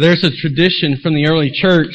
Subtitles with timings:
[0.00, 1.90] There's a tradition from the early church.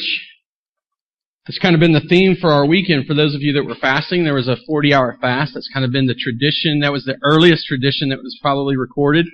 [1.46, 3.06] It's kind of been the theme for our weekend.
[3.06, 5.52] For those of you that were fasting, there was a 40 hour fast.
[5.54, 6.80] That's kind of been the tradition.
[6.80, 9.24] That was the earliest tradition that was probably recorded,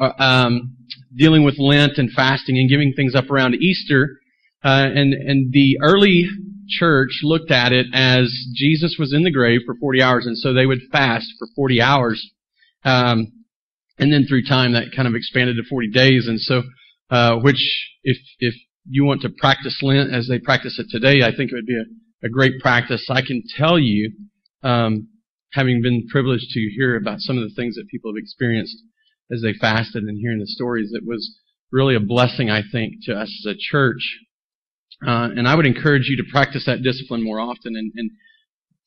[0.00, 0.76] uh, um,
[1.14, 4.20] dealing with Lent and fasting and giving things up around Easter.
[4.64, 6.24] Uh, and, and the early
[6.66, 10.54] church looked at it as Jesus was in the grave for 40 hours, and so
[10.54, 12.30] they would fast for 40 hours.
[12.86, 13.32] Um,
[13.98, 16.26] and then through time, that kind of expanded to 40 days.
[16.26, 16.62] And so
[17.10, 18.54] uh, which if if
[18.88, 21.76] you want to practice Lent as they practice it today, I think it would be
[21.76, 23.06] a, a great practice.
[23.10, 24.12] I can tell you,
[24.62, 25.08] um,
[25.52, 28.76] having been privileged to hear about some of the things that people have experienced
[29.30, 31.38] as they fasted and hearing the stories, it was
[31.70, 34.18] really a blessing, I think, to us as a church.
[35.06, 38.10] Uh, and I would encourage you to practice that discipline more often and, and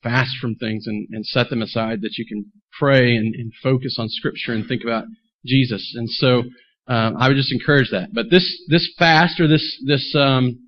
[0.02, 2.44] fast from things and, and, set them aside that you can
[2.78, 5.04] pray and, and focus on Scripture and think about
[5.46, 5.94] Jesus.
[5.96, 6.42] And so
[6.88, 8.12] uh, I would just encourage that.
[8.12, 10.58] But this this fast or this this um,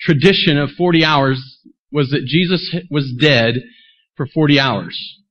[0.00, 3.54] tradition of 40 hours was that Jesus was dead
[4.16, 5.22] for 40 hours.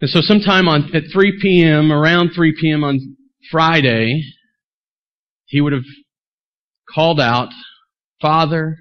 [0.00, 2.84] And so sometime on at 3 p.m., around 3 p.m.
[2.84, 3.16] on
[3.50, 4.22] Friday,
[5.46, 5.82] he would have
[6.94, 7.48] called out,
[8.20, 8.78] Father,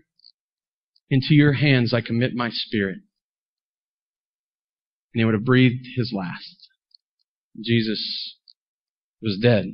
[1.10, 2.98] into your hands I commit my spirit.
[5.14, 6.70] And he would have breathed his last.
[7.60, 8.36] Jesus
[9.20, 9.66] was dead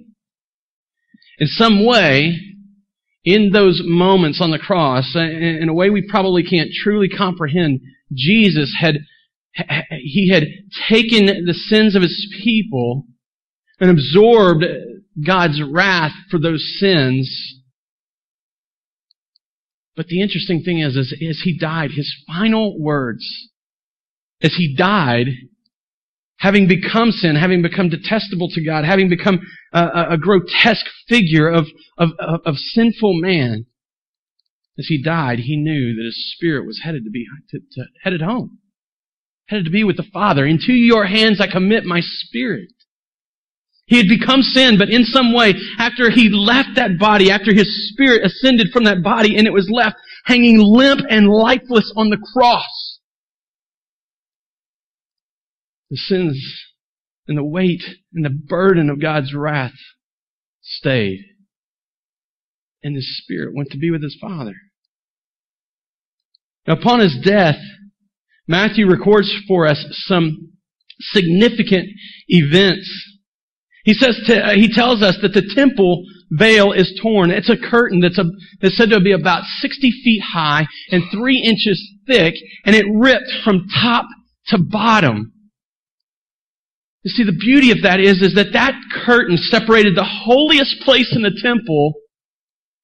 [1.37, 2.39] in some way,
[3.25, 7.81] in those moments on the cross, in a way we probably can't truly comprehend,
[8.13, 8.99] Jesus had,
[9.91, 10.43] he had
[10.89, 13.05] taken the sins of his people
[13.79, 14.65] and absorbed
[15.25, 17.59] God's wrath for those sins.
[19.95, 23.23] But the interesting thing is, is, as he died, his final words,
[24.41, 25.27] as he died,
[26.43, 29.39] having become sin, having become detestable to God, having become
[29.71, 33.65] a, a grotesque figure of, of, of, sinful man,
[34.77, 38.21] as he died, he knew that his spirit was headed to be to, to, headed
[38.21, 38.59] home,
[39.45, 40.45] headed to be with the Father.
[40.45, 42.73] Into your hands I commit my spirit.
[43.85, 47.89] He had become sin, but in some way, after he left that body, after his
[47.89, 49.95] spirit ascended from that body, and it was left
[50.25, 52.82] hanging limp and lifeless on the cross,
[55.93, 56.63] the sins
[57.27, 57.83] and the weight
[58.13, 59.75] and the burden of God's wrath
[60.61, 61.23] stayed.
[62.81, 64.55] And his spirit went to be with his Father.
[66.65, 67.59] Now, upon his death,
[68.47, 70.53] Matthew records for us some
[70.99, 71.89] significant
[72.27, 72.89] events.
[73.85, 77.29] He says to, uh, he tells us that the temple veil is torn.
[77.29, 78.25] It's a curtain that's, a,
[78.61, 82.33] that's said to be about 60 feet high and 3 inches thick,
[82.65, 84.07] and it ripped from top
[84.47, 85.32] to bottom.
[87.03, 88.75] You see, the beauty of that is, is that that
[89.05, 91.95] curtain separated the holiest place in the temple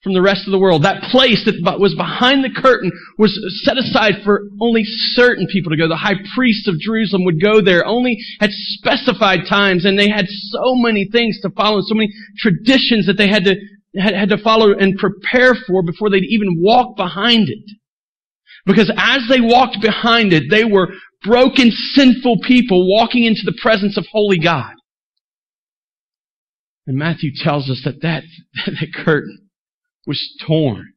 [0.04, 0.84] from the rest of the world.
[0.84, 3.32] That place that was behind the curtain was
[3.64, 5.88] set aside for only certain people to go.
[5.88, 10.28] The high priests of Jerusalem would go there only at specified times, and they had
[10.28, 13.56] so many things to follow, so many traditions that they had to
[13.98, 17.64] had, had to follow and prepare for before they'd even walk behind it.
[18.66, 20.90] Because as they walked behind it, they were
[21.24, 24.74] broken, sinful people walking into the presence of holy God.
[26.88, 28.24] And Matthew tells us that that,
[28.66, 29.50] that curtain
[30.08, 30.94] was torn.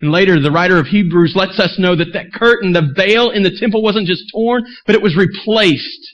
[0.00, 3.42] And later, the writer of Hebrews lets us know that that curtain, the veil in
[3.42, 6.12] the temple wasn't just torn, but it was replaced.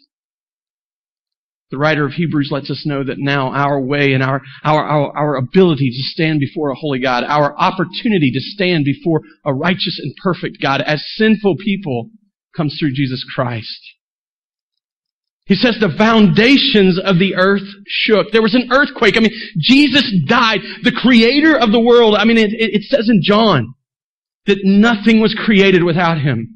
[1.71, 5.17] The writer of Hebrews lets us know that now our way and our, our, our,
[5.17, 9.99] our ability to stand before a holy God, our opportunity to stand before a righteous
[10.03, 12.11] and perfect God as sinful people
[12.57, 13.81] comes through Jesus Christ.
[15.47, 18.31] He says the foundations of the earth shook.
[18.31, 19.17] There was an earthquake.
[19.17, 20.61] I mean, Jesus died.
[20.83, 22.15] The creator of the world.
[22.15, 23.75] I mean, it, it says in John
[24.47, 26.49] that nothing was created without him.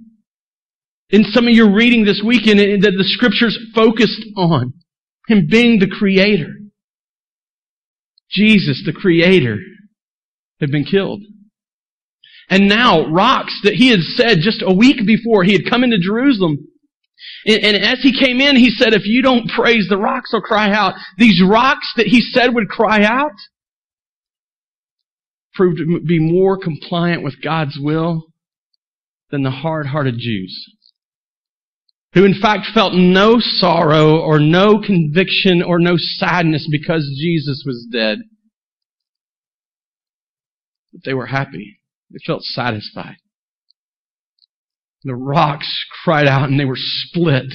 [1.10, 4.72] In some of your reading this weekend, that the scriptures focused on
[5.28, 6.52] him being the creator.
[8.30, 9.58] Jesus, the creator,
[10.60, 11.22] had been killed.
[12.48, 15.98] And now rocks that he had said just a week before he had come into
[15.98, 16.68] Jerusalem.
[17.44, 20.42] And, and as he came in, he said, if you don't praise, the rocks will
[20.42, 20.94] cry out.
[21.18, 23.32] These rocks that he said would cry out
[25.54, 28.26] proved to be more compliant with God's will
[29.30, 30.66] than the hard-hearted Jews.
[32.12, 37.88] Who in fact felt no sorrow or no conviction or no sadness because Jesus was
[37.90, 38.18] dead.
[40.92, 41.78] But they were happy
[42.10, 43.16] they felt satisfied.
[45.04, 47.52] The rocks cried out and they were split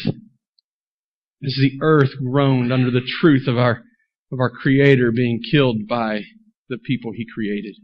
[1.44, 3.84] as the earth groaned under the truth of our,
[4.32, 6.22] of our Creator being killed by
[6.70, 7.76] the people He created.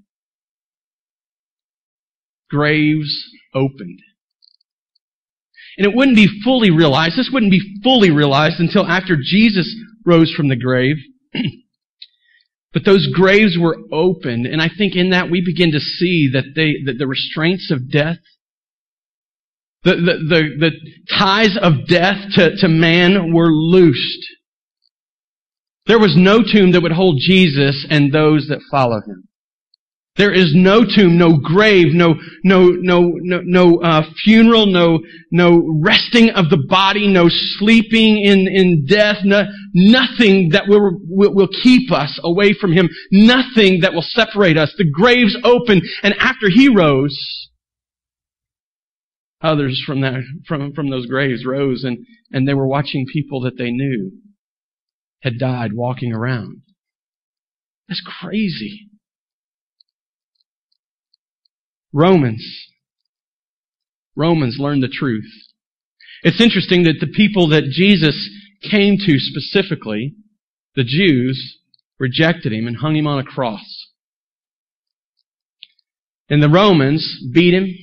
[2.49, 3.99] graves opened.
[5.77, 9.75] And it wouldn't be fully realized, this wouldn't be fully realized until after Jesus
[10.05, 10.95] rose from the grave.
[12.73, 16.45] but those graves were opened, and I think in that we begin to see that
[16.55, 18.17] they, that the restraints of death,
[19.83, 20.71] the, the, the, the
[21.17, 24.25] ties of death to, to man were loosed.
[25.85, 29.27] There was no tomb that would hold Jesus and those that follow him.
[30.17, 34.99] There is no tomb, no grave, no no no no no uh, funeral, no
[35.31, 39.43] no resting of the body, no sleeping in in death, no,
[39.77, 44.73] nothing that will, will will keep us away from Him, nothing that will separate us.
[44.75, 47.49] The graves open, and after He rose,
[49.39, 53.57] others from that from from those graves rose, and and they were watching people that
[53.57, 54.11] they knew
[55.21, 56.61] had died walking around.
[57.87, 58.89] That's crazy.
[61.93, 62.45] Romans.
[64.15, 65.29] Romans learned the truth.
[66.23, 68.29] It's interesting that the people that Jesus
[68.61, 70.15] came to specifically,
[70.75, 71.57] the Jews,
[71.99, 73.87] rejected him and hung him on a cross.
[76.29, 77.73] And the Romans beat him,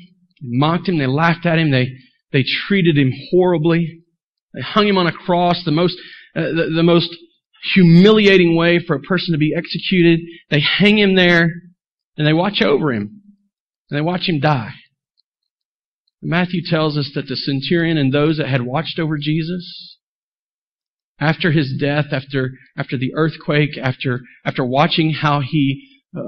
[0.42, 1.88] mocked him, they laughed at him, they,
[2.32, 4.02] they treated him horribly.
[4.52, 5.96] They hung him on a cross, the most,
[6.36, 7.14] uh, the, the most
[7.74, 10.20] humiliating way for a person to be executed.
[10.50, 11.50] They hang him there
[12.16, 13.22] and they watch over him
[13.90, 14.74] and they watch him die.
[16.22, 19.98] Matthew tells us that the centurion and those that had watched over Jesus
[21.20, 26.20] after his death, after, after the earthquake, after, after watching how he, uh,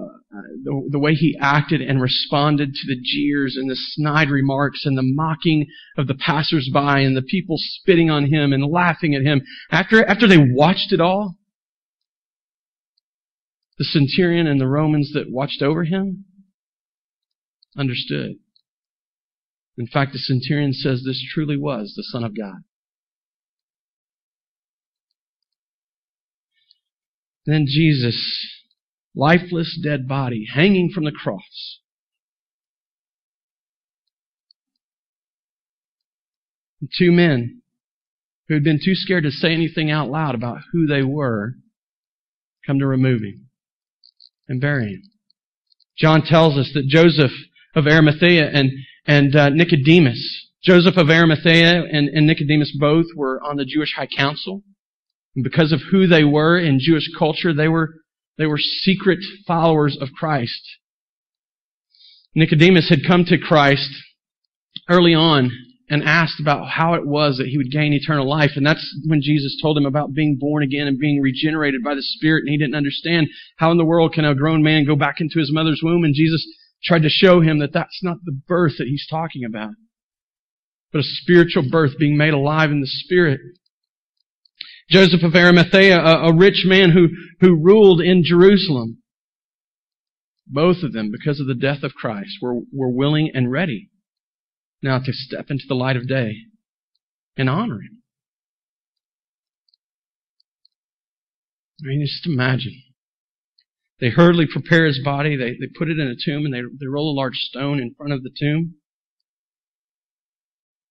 [0.62, 4.96] the, the way he acted and responded to the jeers and the snide remarks and
[4.96, 5.66] the mocking
[5.96, 10.26] of the passersby and the people spitting on him and laughing at him, after, after
[10.26, 11.36] they watched it all,
[13.78, 16.24] the centurion and the Romans that watched over him
[17.76, 18.36] understood.
[19.76, 22.62] In fact, the centurion says this truly was the Son of God.
[27.46, 28.16] Then Jesus,
[29.14, 31.78] lifeless dead body, hanging from the cross.
[36.98, 37.62] Two men
[38.48, 41.54] who had been too scared to say anything out loud about who they were
[42.66, 43.48] come to remove him
[44.48, 45.02] and bury him.
[45.96, 47.32] John tells us that Joseph
[47.74, 48.70] of Arimathea and,
[49.06, 50.50] and uh, Nicodemus.
[50.62, 54.62] Joseph of Arimathea and, and Nicodemus both were on the Jewish High Council.
[55.36, 57.90] And because of who they were in Jewish culture, they were,
[58.38, 60.62] they were secret followers of Christ.
[62.34, 63.90] Nicodemus had come to Christ
[64.88, 65.50] early on
[65.88, 68.52] and asked about how it was that he would gain eternal life.
[68.56, 72.02] And that's when Jesus told him about being born again and being regenerated by the
[72.02, 72.40] Spirit.
[72.40, 75.38] And he didn't understand how in the world can a grown man go back into
[75.38, 76.02] his mother's womb.
[76.02, 76.44] And Jesus
[76.82, 79.70] tried to show him that that's not the birth that he's talking about,
[80.92, 83.40] but a spiritual birth being made alive in the Spirit.
[84.88, 87.08] Joseph of Arimathea, a, a rich man who,
[87.40, 88.98] who ruled in Jerusalem.
[90.46, 93.90] Both of them, because of the death of Christ, were, were willing and ready
[94.82, 96.36] now to step into the light of day
[97.36, 98.02] and honor him.
[101.82, 102.82] I mean, just imagine
[104.00, 105.36] they hurriedly prepare his body.
[105.36, 107.94] They, they put it in a tomb and they, they roll a large stone in
[107.94, 108.76] front of the tomb.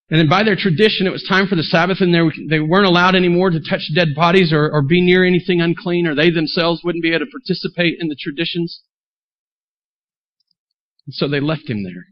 [0.10, 3.16] And then by their tradition, it was time for the Sabbath and they weren't allowed
[3.16, 7.02] anymore to touch dead bodies or, or be near anything unclean or they themselves wouldn't
[7.02, 8.82] be able to participate in the traditions.
[11.08, 12.06] And so they left him there.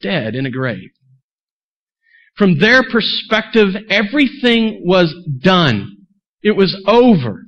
[0.00, 0.90] Dead in a grave.
[2.36, 5.96] From their perspective, everything was done.
[6.42, 7.44] It was over.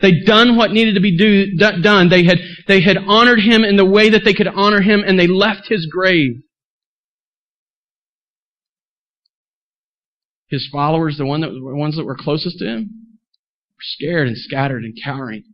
[0.00, 2.08] They'd done what needed to be do, done.
[2.08, 5.18] They had, they had honored him in the way that they could honor him, and
[5.18, 6.42] they left his grave.
[10.48, 13.18] His followers, the one that, ones that were closest to him,
[13.70, 15.44] were scared and scattered and cowering.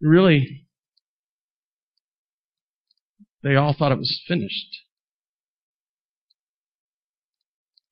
[0.00, 0.66] Really,
[3.42, 4.78] they all thought it was finished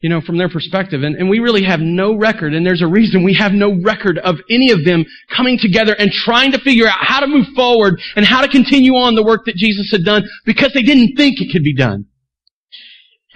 [0.00, 1.02] you know, from their perspective.
[1.02, 4.18] And, and we really have no record, and there's a reason we have no record
[4.18, 8.00] of any of them coming together and trying to figure out how to move forward
[8.14, 11.40] and how to continue on the work that Jesus had done because they didn't think
[11.40, 12.06] it could be done.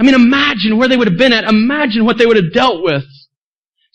[0.01, 1.45] I mean, imagine where they would have been at.
[1.45, 3.05] Imagine what they would have dealt with.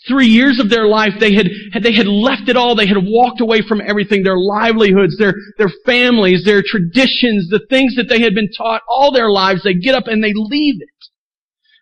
[0.08, 1.48] Three years of their life, they had,
[1.82, 2.76] they had left it all.
[2.76, 7.96] They had walked away from everything, their livelihoods, their, their families, their traditions, the things
[7.96, 9.64] that they had been taught all their lives.
[9.64, 10.90] They get up and they leave it.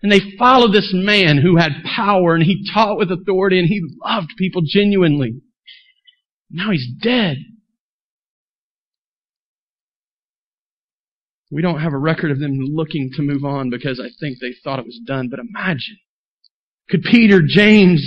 [0.02, 3.82] And they followed this man who had power and he taught with authority and he
[4.06, 5.42] loved people genuinely.
[6.50, 7.40] Now he's dead.
[11.52, 14.54] We don't have a record of them looking to move on because I think they
[14.64, 15.30] thought it was done.
[15.30, 15.98] But imagine.
[16.90, 18.06] Could Peter, James,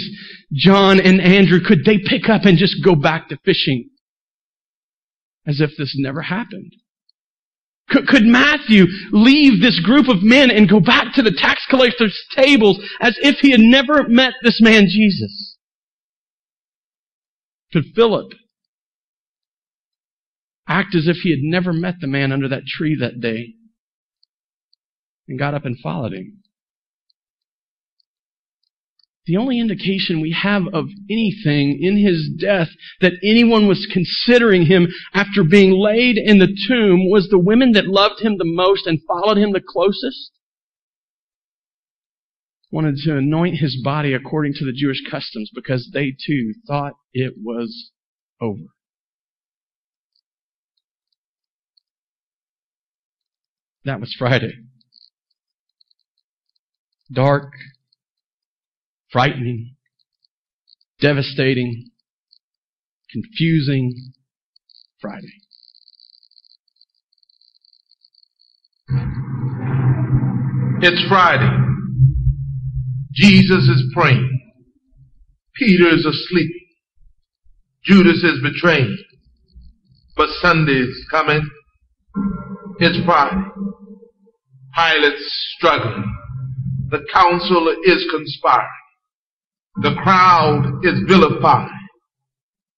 [0.52, 3.88] John, and Andrew, could they pick up and just go back to fishing
[5.46, 6.72] as if this never happened?
[7.88, 12.80] Could, Matthew leave this group of men and go back to the tax collector's tables
[13.00, 15.56] as if he had never met this man Jesus?
[17.72, 18.32] Could Philip
[20.68, 23.54] act as if he had never met the man under that tree that day
[25.28, 26.42] and got up and followed him?
[29.26, 32.68] The only indication we have of anything in his death
[33.00, 37.88] that anyone was considering him after being laid in the tomb was the women that
[37.88, 40.30] loved him the most and followed him the closest.
[42.70, 47.34] Wanted to anoint his body according to the Jewish customs because they too thought it
[47.42, 47.90] was
[48.40, 48.75] over.
[53.86, 54.52] That was Friday.
[57.12, 57.52] Dark,
[59.12, 59.76] frightening,
[61.00, 61.90] devastating,
[63.12, 63.94] confusing
[65.00, 65.34] Friday.
[70.82, 71.56] It's Friday.
[73.14, 74.40] Jesus is praying.
[75.54, 76.50] Peter is asleep.
[77.84, 78.98] Judas is betraying.
[80.16, 81.48] But Sunday is coming.
[82.78, 83.42] It's Friday.
[84.74, 86.16] Pilate's struggling.
[86.90, 88.68] The council is conspiring.
[89.82, 91.70] The crowd is vilified.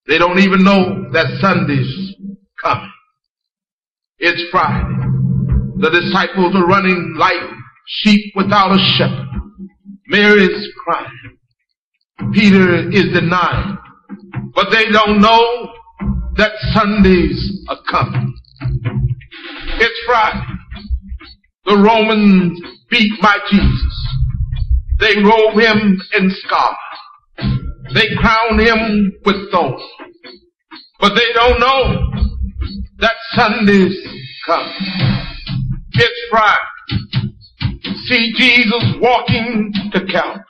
[0.06, 2.14] They don't even know that Sunday's
[2.62, 2.92] coming.
[4.18, 4.94] It's Friday.
[5.78, 7.42] The disciples are running like
[7.86, 9.26] sheep without a shepherd.
[10.06, 11.38] Mary's crying.
[12.32, 13.78] Peter is denying.
[14.54, 15.72] But they don't know
[16.36, 18.34] that Sundays are coming.
[20.08, 20.40] Friday.
[21.66, 22.58] The Romans
[22.90, 24.06] beat my Jesus.
[25.00, 26.78] They robe him in scarlet.
[27.94, 29.82] They crown him with thorns.
[30.98, 32.10] But they don't know
[33.00, 33.96] that Sunday's
[34.46, 34.72] come.
[35.92, 36.56] It's Friday.
[38.06, 40.42] See Jesus walking to Calvary.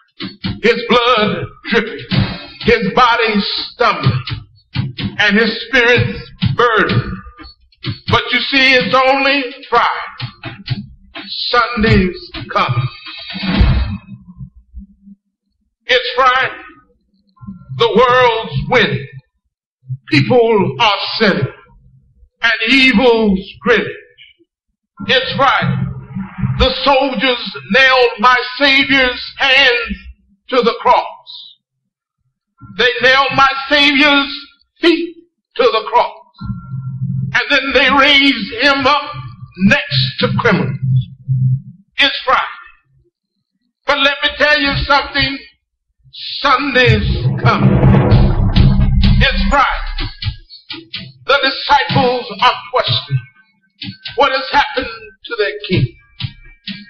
[0.63, 2.07] His blood dripping.
[2.61, 3.35] His body
[3.73, 4.23] stumbling.
[5.19, 7.13] And his spirit's burdened.
[8.11, 10.39] But you see, it's only Friday.
[11.29, 12.89] Sunday's coming.
[15.87, 16.55] It's Friday.
[17.79, 19.07] The world's winning.
[20.11, 21.53] People are sinning.
[22.43, 23.87] And evil's grinning.
[25.07, 25.85] It's Friday.
[26.59, 29.97] The soldiers nailed my Savior's hands
[30.49, 31.57] to the cross.
[32.79, 34.47] They nailed my Savior's
[34.81, 35.15] feet
[35.57, 36.18] to the cross.
[37.39, 39.13] And then they raised him up
[39.67, 40.77] next to criminals.
[41.99, 42.43] It's Friday.
[43.87, 45.39] But let me tell you something.
[46.41, 47.79] Sunday's coming.
[49.21, 50.11] It's Friday.
[51.27, 53.23] The disciples are questioning
[54.17, 54.89] what has happened
[55.25, 55.97] to their king.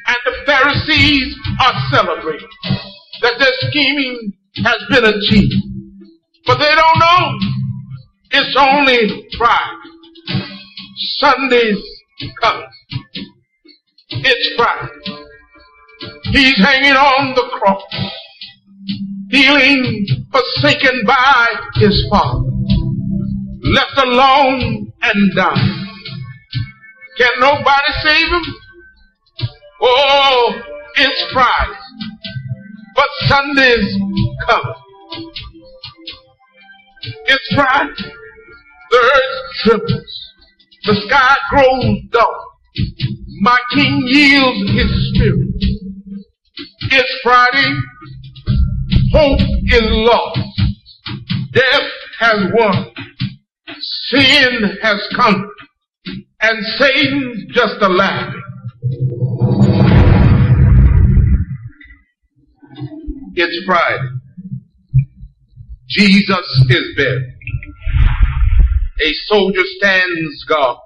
[0.07, 2.49] And the Pharisees are celebrating
[3.21, 4.33] that their scheming
[4.65, 5.55] has been achieved.
[6.47, 7.39] But they don't know
[8.31, 9.98] it's only Friday.
[11.19, 11.83] Sunday's
[12.41, 12.69] coming.
[14.11, 14.93] It's Friday.
[16.33, 17.83] He's hanging on the cross
[19.31, 22.49] feeling forsaken by his father,
[23.63, 25.87] left alone and dying.
[27.19, 28.43] Can nobody save him?
[29.81, 30.53] Oh,
[30.97, 31.79] it's Friday,
[32.95, 33.97] but Sunday's
[34.47, 34.75] coming.
[37.27, 38.13] It's Friday.
[38.91, 40.33] The earth trembles.
[40.85, 42.37] The sky grows dark.
[43.41, 45.49] My king yields his spirit.
[46.91, 47.81] It's Friday
[49.13, 50.41] hope is lost.
[51.53, 51.91] Death
[52.21, 52.93] has won.
[53.81, 55.49] Sin has conquered.
[56.41, 58.43] And Satan's just a laughing.
[63.35, 64.09] It's Friday.
[65.89, 67.38] Jesus is buried.
[69.01, 70.79] A soldier stands guard.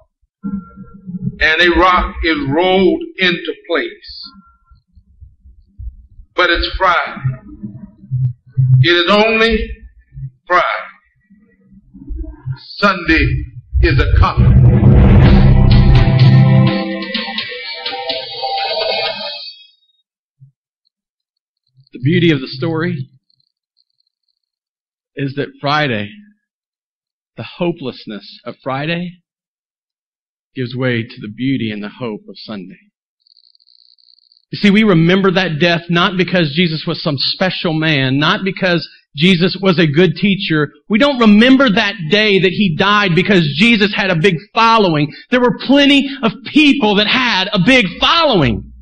[1.39, 4.29] And a rock is rolled into place.
[6.35, 7.21] But it's Friday.
[8.81, 9.69] It is only
[10.47, 10.67] Friday.
[12.77, 13.25] Sunday
[13.81, 14.63] is a coming.
[21.93, 23.09] The beauty of the story
[25.15, 26.09] is that Friday,
[27.37, 29.19] the hopelessness of Friday,
[30.55, 32.77] gives way to the beauty and the hope of Sunday.
[34.51, 38.87] You see, we remember that death not because Jesus was some special man, not because
[39.15, 40.71] Jesus was a good teacher.
[40.89, 45.11] We don't remember that day that he died because Jesus had a big following.
[45.31, 48.72] There were plenty of people that had a big following.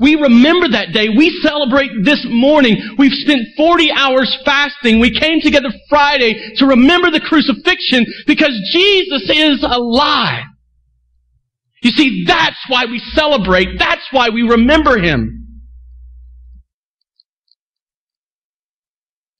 [0.00, 1.08] We remember that day.
[1.10, 2.78] We celebrate this morning.
[2.96, 4.98] We've spent 40 hours fasting.
[4.98, 10.44] We came together Friday to remember the crucifixion because Jesus is alive.
[11.82, 13.78] You see, that's why we celebrate.
[13.78, 15.36] That's why we remember Him.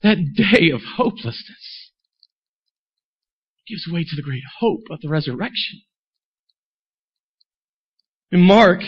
[0.02, 1.90] That day of hopelessness
[3.66, 5.80] gives way to the great hope of the resurrection.
[8.32, 8.82] In Mark,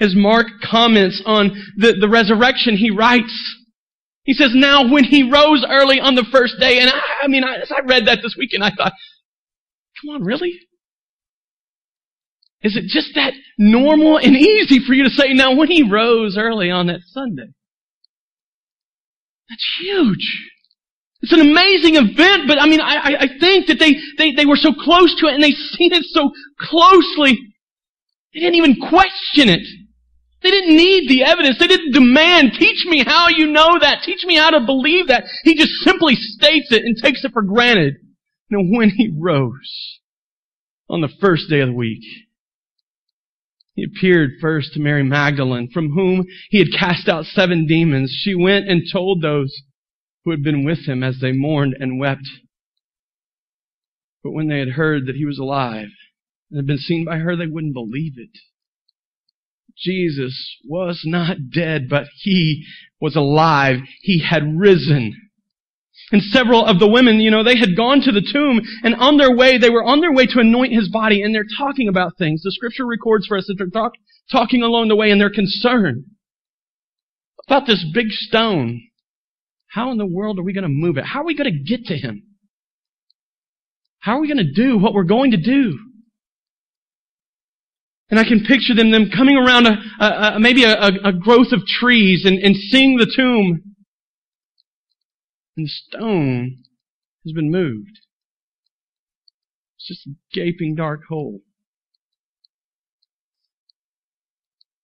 [0.00, 3.32] as Mark comments on the, the resurrection, he writes,
[4.24, 7.44] he says, now when he rose early on the first day, and I, I mean,
[7.44, 8.92] I, as I read that this weekend, I thought,
[10.00, 10.58] come on, really?
[12.62, 16.38] Is it just that normal and easy for you to say, now when he rose
[16.38, 17.48] early on that Sunday?
[19.50, 20.50] That's huge.
[21.20, 24.56] It's an amazing event, but I mean, I, I think that they, they, they were
[24.56, 27.38] so close to it and they seen it so closely
[28.34, 29.66] they didn't even question it.
[30.44, 31.58] They didn't need the evidence.
[31.58, 34.02] They didn't demand, teach me how you know that.
[34.04, 35.24] Teach me how to believe that.
[35.42, 37.94] He just simply states it and takes it for granted.
[38.50, 39.98] Now when he rose
[40.90, 42.04] on the first day of the week,
[43.74, 48.14] he appeared first to Mary Magdalene, from whom he had cast out seven demons.
[48.22, 49.62] She went and told those
[50.24, 52.28] who had been with him as they mourned and wept.
[54.22, 55.88] But when they had heard that he was alive,
[56.50, 58.38] and had been seen by her, they wouldn't believe it.
[59.76, 62.64] Jesus was not dead, but he
[63.00, 63.80] was alive.
[64.00, 65.14] He had risen.
[66.12, 69.16] And several of the women, you know, they had gone to the tomb and on
[69.16, 72.16] their way, they were on their way to anoint his body and they're talking about
[72.18, 72.42] things.
[72.42, 73.92] The scripture records for us that they're talk,
[74.30, 76.04] talking along the way and they're concerned
[77.46, 78.82] about this big stone.
[79.68, 81.04] How in the world are we going to move it?
[81.04, 82.22] How are we going to get to him?
[83.98, 85.78] How are we going to do what we're going to do?
[88.10, 91.52] And I can picture them, them coming around a, a, a maybe a, a, growth
[91.52, 93.74] of trees and, and seeing the tomb.
[95.56, 96.58] And the stone
[97.24, 98.00] has been moved.
[99.78, 101.40] It's just a gaping dark hole.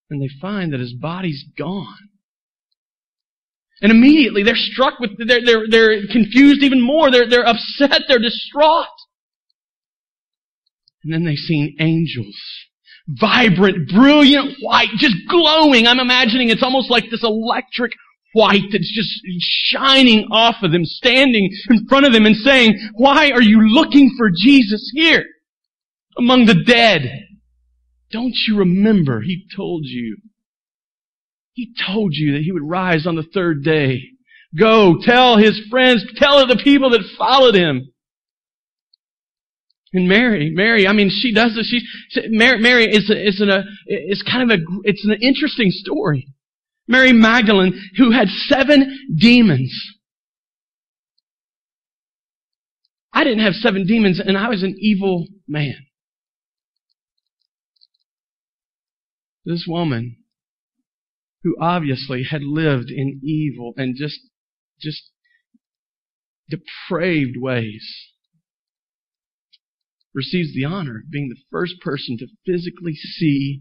[0.09, 2.09] And they find that his body's gone.
[3.83, 7.11] And immediately they're struck with, they're, they're, they're confused even more.
[7.11, 8.03] They're, they're upset.
[8.09, 8.87] They're distraught.
[11.05, 12.37] And then they see angels
[13.19, 15.87] vibrant, brilliant white, just glowing.
[15.87, 17.93] I'm imagining it's almost like this electric
[18.33, 23.31] white that's just shining off of them, standing in front of them and saying, why
[23.31, 25.25] are you looking for Jesus here
[26.17, 27.27] among the dead?
[28.13, 30.17] Don't you remember he told you?
[31.53, 34.03] He told you that he would rise on the third day.
[34.59, 37.93] Go, tell his friends, tell the people that followed him.
[39.93, 41.67] And Mary, Mary, I mean, she does this.
[41.67, 46.29] She, Mary, Mary is is an, a is kind of a it's an interesting story.
[46.87, 49.73] Mary Magdalene, who had seven demons.
[53.13, 55.87] I didn't have seven demons, and I was an evil man.
[59.45, 60.19] This woman,
[61.43, 64.21] who obviously had lived in evil and just
[64.81, 65.11] just
[66.49, 68.10] depraved ways
[70.15, 73.61] receives the honor of being the first person to physically see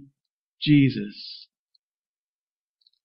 [0.62, 1.48] Jesus.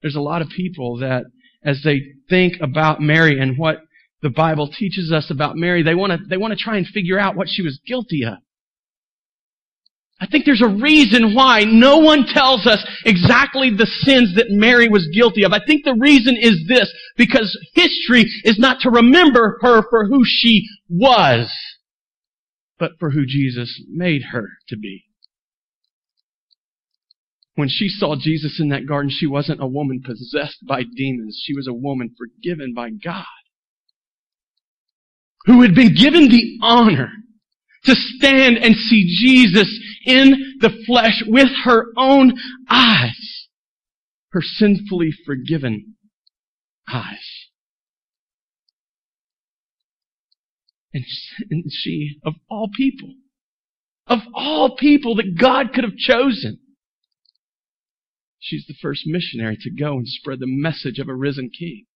[0.03, 1.25] There's a lot of people that,
[1.65, 3.79] as they think about Mary and what
[4.23, 7.19] the Bible teaches us about Mary, they want to, they want to try and figure
[7.19, 8.39] out what she was guilty of.
[10.21, 14.89] I think there's a reason why no one tells us exactly the sins that Mary
[14.89, 15.53] was guilty of.
[15.53, 20.23] I think the reason is this, because history is not to remember her for who
[20.25, 21.53] she was
[22.79, 25.05] but for who Jesus made her to be.
[27.57, 31.41] When she saw Jesus in that garden, she wasn't a woman possessed by demons.
[31.45, 33.25] She was a woman forgiven by God.
[35.47, 37.11] Who had been given the honor
[37.85, 39.69] to stand and see Jesus
[40.07, 42.33] in the flesh with her own
[42.69, 43.47] eyes.
[44.33, 45.95] Her sinfully forgiven
[46.93, 47.44] eyes.
[50.95, 51.05] And
[51.69, 53.13] she, of all people,
[54.07, 56.61] of all people that God could have chosen,
[58.39, 61.87] she's the first missionary to go and spread the message of a risen king,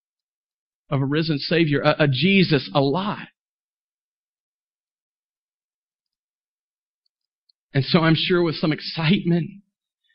[0.91, 3.29] of a risen Savior, a, a Jesus alive.
[7.73, 9.49] And so I'm sure with some excitement,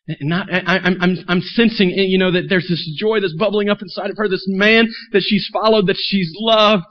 [0.08, 3.70] and not, I, I'm, I'm, I'm sensing, you know, that there's this joy that's bubbling
[3.70, 6.84] up inside of her, this man that she's followed, that she's loved,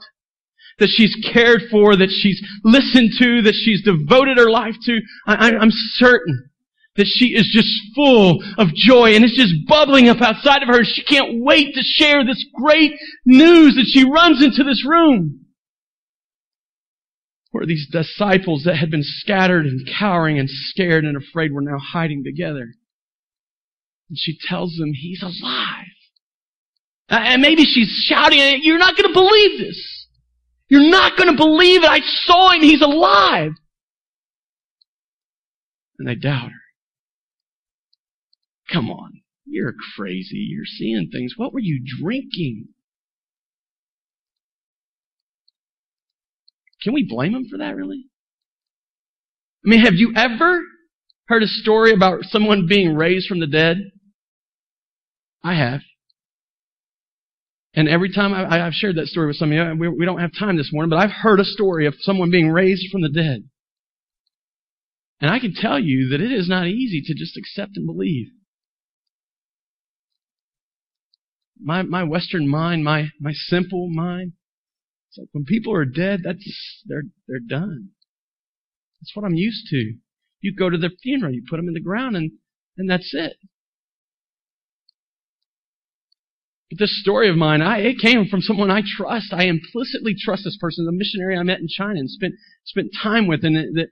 [0.79, 4.99] that she's cared for, that she's listened to, that she's devoted her life to.
[5.27, 6.49] I, I'm certain
[6.95, 10.83] that she is just full of joy and it's just bubbling up outside of her.
[10.83, 12.93] She can't wait to share this great
[13.25, 15.43] news that she runs into this room
[17.51, 21.77] where these disciples that had been scattered and cowering and scared and afraid were now
[21.77, 22.73] hiding together.
[24.09, 25.85] And she tells them he's alive.
[27.09, 29.92] Uh, and maybe she's shouting, you're not going to believe this.
[30.69, 31.89] You're not going to believe it.
[31.89, 32.61] I saw him.
[32.61, 33.51] He's alive.
[35.99, 36.61] And they doubt her.
[38.71, 39.21] Come on.
[39.45, 40.47] You're crazy.
[40.49, 41.33] You're seeing things.
[41.37, 42.69] What were you drinking?
[46.81, 48.05] Can we blame him for that, really?
[49.65, 50.61] I mean, have you ever
[51.27, 53.77] heard a story about someone being raised from the dead?
[55.43, 55.81] I have.
[57.75, 60.19] And every time I, have shared that story with some of you, we, we don't
[60.19, 63.09] have time this morning, but I've heard a story of someone being raised from the
[63.09, 63.49] dead.
[65.19, 68.27] And I can tell you that it is not easy to just accept and believe.
[71.63, 74.33] my, my Western mind, my, my simple mind,
[75.09, 77.89] it's like when people are dead, that's, they're, they're done.
[78.99, 79.93] That's what I'm used to.
[80.41, 82.31] You go to their funeral, you put them in the ground, and,
[82.77, 83.37] and that's it.
[86.69, 89.33] But this story of mine, I, it came from someone I trust.
[89.33, 92.33] I implicitly trust this person, the missionary I met in China and spent,
[92.65, 93.89] spent time with, and that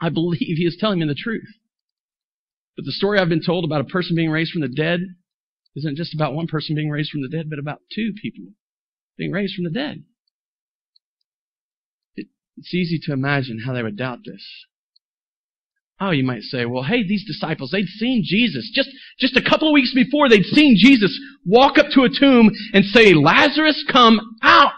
[0.00, 1.46] I believe he is telling me the truth.
[2.76, 5.00] But the story I've been told about a person being raised from the dead,
[5.76, 8.52] isn't just about one person being raised from the dead, but about two people
[9.16, 10.04] being raised from the dead.
[12.16, 14.44] It, it's easy to imagine how they would doubt this.
[16.00, 18.70] Oh, you might say, well, hey, these disciples, they'd seen Jesus.
[18.72, 22.50] Just, just a couple of weeks before, they'd seen Jesus walk up to a tomb
[22.72, 24.72] and say, Lazarus, come out.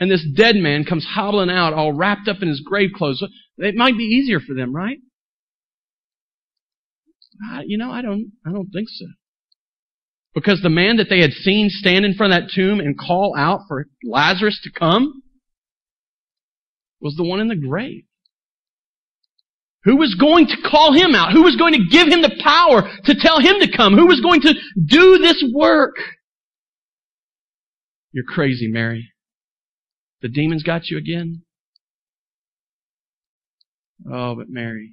[0.00, 3.22] And this dead man comes hobbling out, all wrapped up in his grave clothes.
[3.58, 4.98] It might be easier for them, right?
[7.48, 9.06] Uh, you know, I don't, I don't think so.
[10.34, 13.34] Because the man that they had seen stand in front of that tomb and call
[13.36, 15.22] out for Lazarus to come
[17.00, 18.04] was the one in the grave.
[19.84, 21.32] Who was going to call him out?
[21.32, 23.94] Who was going to give him the power to tell him to come?
[23.94, 25.96] Who was going to do this work?
[28.12, 29.12] You're crazy, Mary.
[30.20, 31.42] The demons got you again?
[34.10, 34.92] Oh, but Mary,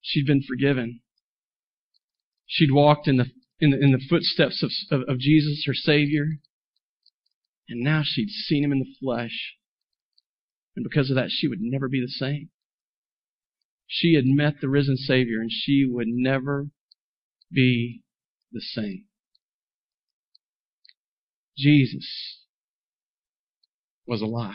[0.00, 1.00] she'd been forgiven.
[2.46, 3.26] She'd walked in the
[3.60, 6.26] in the, in the footsteps of, of, of Jesus, her Savior.
[7.68, 9.54] And now she'd seen him in the flesh.
[10.74, 12.50] And because of that, she would never be the same.
[13.94, 16.68] She had met the risen Savior, and she would never
[17.52, 18.00] be
[18.50, 19.04] the same.
[21.58, 22.38] Jesus
[24.06, 24.54] was alive.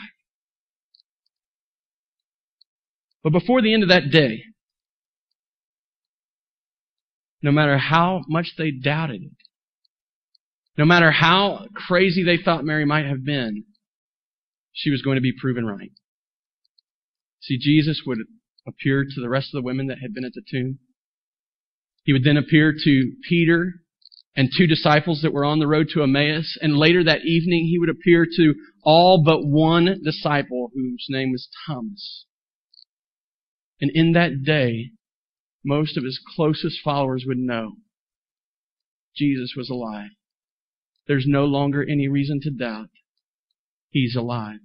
[3.22, 4.42] But before the end of that day,
[7.40, 9.30] no matter how much they doubted it,
[10.76, 13.66] no matter how crazy they thought Mary might have been,
[14.72, 15.92] she was going to be proven right.
[17.40, 18.18] See, Jesus would
[18.66, 20.78] appear to the rest of the women that had been at the tomb.
[22.04, 23.74] He would then appear to Peter
[24.36, 26.56] and two disciples that were on the road to Emmaus.
[26.60, 31.48] And later that evening, he would appear to all but one disciple whose name was
[31.66, 32.24] Thomas.
[33.80, 34.90] And in that day,
[35.64, 37.72] most of his closest followers would know
[39.16, 40.10] Jesus was alive.
[41.06, 42.90] There's no longer any reason to doubt.
[43.90, 44.60] He's alive.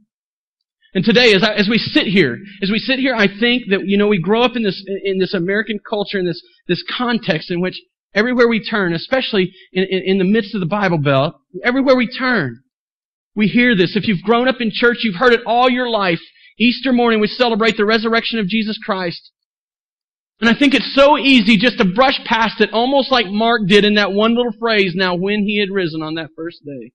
[0.95, 3.81] And today, as, I, as we sit here, as we sit here, I think that,
[3.85, 7.49] you know, we grow up in this, in this American culture, in this, this context
[7.49, 7.81] in which
[8.13, 12.07] everywhere we turn, especially in, in, in the midst of the Bible Belt, everywhere we
[12.07, 12.59] turn,
[13.35, 13.95] we hear this.
[13.95, 16.19] If you've grown up in church, you've heard it all your life.
[16.59, 19.31] Easter morning, we celebrate the resurrection of Jesus Christ.
[20.39, 23.85] And I think it's so easy just to brush past it, almost like Mark did
[23.85, 26.91] in that one little phrase, now when he had risen on that first day.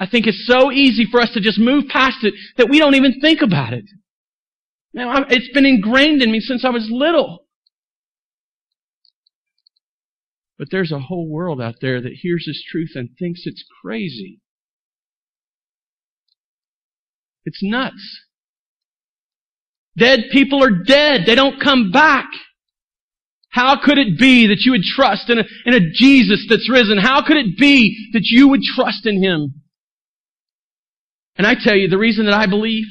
[0.00, 2.94] I think it's so easy for us to just move past it that we don't
[2.94, 3.84] even think about it.
[4.94, 7.44] Now, it's been ingrained in me since I was little.
[10.58, 14.40] But there's a whole world out there that hears this truth and thinks it's crazy.
[17.44, 18.20] It's nuts.
[19.96, 21.22] Dead people are dead.
[21.26, 22.26] They don't come back.
[23.50, 26.98] How could it be that you would trust in a, in a Jesus that's risen?
[26.98, 29.59] How could it be that you would trust in Him?
[31.36, 32.84] And I tell you, the reason that I believe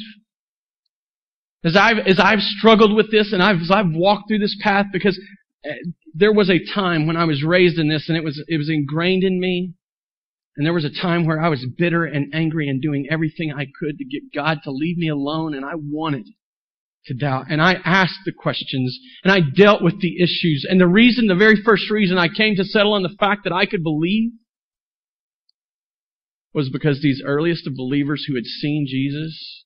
[1.63, 4.85] As I've, as I've struggled with this and I've, as I've walked through this path
[4.93, 5.19] because
[5.65, 5.73] uh,
[6.13, 8.69] there was a time when I was raised in this and it was, it was
[8.69, 9.73] ingrained in me.
[10.55, 13.65] And there was a time where I was bitter and angry and doing everything I
[13.65, 16.27] could to get God to leave me alone and I wanted
[17.05, 17.47] to doubt.
[17.49, 20.65] And I asked the questions and I dealt with the issues.
[20.69, 23.53] And the reason, the very first reason I came to settle on the fact that
[23.53, 24.31] I could believe
[26.53, 29.65] was because these earliest of believers who had seen Jesus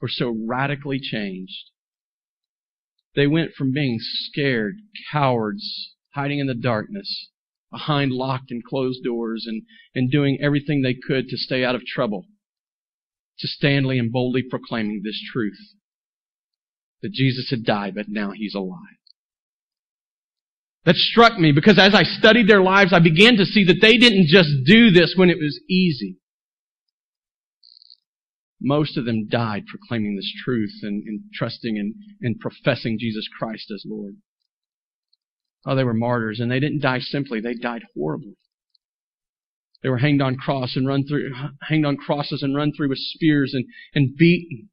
[0.00, 1.70] were so radically changed.
[3.14, 4.76] They went from being scared,
[5.10, 7.28] cowards, hiding in the darkness,
[7.70, 9.62] behind locked and closed doors, and,
[9.94, 12.26] and doing everything they could to stay out of trouble,
[13.38, 15.58] to standly and boldly proclaiming this truth
[17.02, 18.78] that Jesus had died, but now he's alive.
[20.84, 23.98] That struck me because as I studied their lives, I began to see that they
[23.98, 26.16] didn't just do this when it was easy.
[28.60, 33.70] Most of them died proclaiming this truth and, and trusting and, and professing Jesus Christ
[33.72, 34.16] as Lord.
[35.64, 38.36] Oh, they were martyrs, and they didn't die simply, they died horribly.
[39.82, 41.32] They were hanged on cross and run through,
[41.68, 43.64] hanged on crosses and run through with spears and,
[43.94, 44.68] and beaten.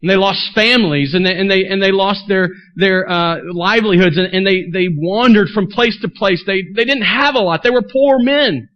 [0.00, 4.16] And they lost families and they, and they, and they lost their, their, uh, livelihoods
[4.16, 6.42] and, and they, they wandered from place to place.
[6.46, 7.62] They, they didn't have a lot.
[7.64, 8.68] They were poor men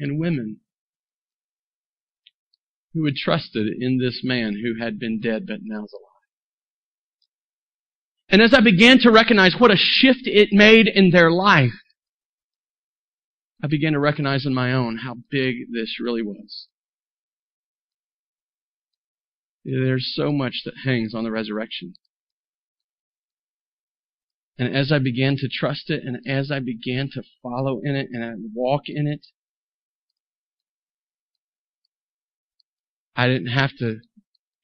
[0.00, 0.58] and women
[2.92, 6.06] who had trusted in this man who had been dead but now is alive.
[8.28, 11.70] And as I began to recognize what a shift it made in their life,
[13.62, 16.66] I began to recognize in my own how big this really was.
[19.68, 21.94] There's so much that hangs on the resurrection.
[24.58, 28.08] And as I began to trust it and as I began to follow in it
[28.12, 29.26] and I walk in it,
[33.16, 34.00] I didn't have to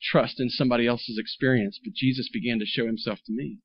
[0.01, 3.59] trust in somebody else's experience, but Jesus began to show himself to me.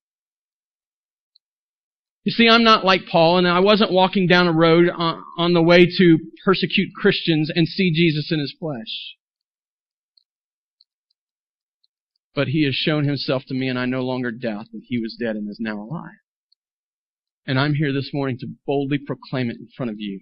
[2.23, 5.53] You see, I'm not like Paul, and I wasn't walking down a road on, on
[5.53, 9.16] the way to persecute Christians and see Jesus in his flesh.
[12.37, 15.17] But he has shown himself to me, and I no longer doubt that he was
[15.19, 16.21] dead and is now alive.
[17.47, 20.21] And I'm here this morning to boldly proclaim it in front of you.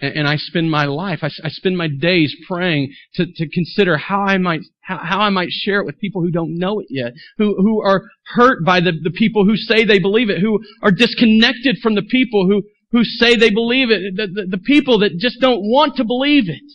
[0.00, 3.96] And, and I spend my life, I, I, spend my days praying to, to consider
[3.96, 6.88] how I might how, how I might share it with people who don't know it
[6.90, 8.02] yet, who who are
[8.34, 12.02] hurt by the, the people who say they believe it, who are disconnected from the
[12.02, 15.94] people who who say they believe it, the, the, the people that just don't want
[15.98, 16.72] to believe it.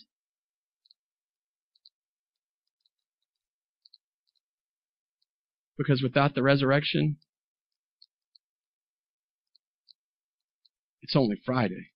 [5.76, 7.16] Because without the resurrection,
[11.02, 11.90] it's only Friday.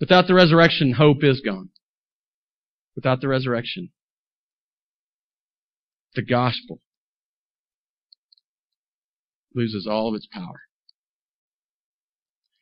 [0.00, 1.70] Without the resurrection, hope is gone.
[2.94, 3.90] Without the resurrection,
[6.14, 6.80] the gospel
[9.54, 10.62] loses all of its power.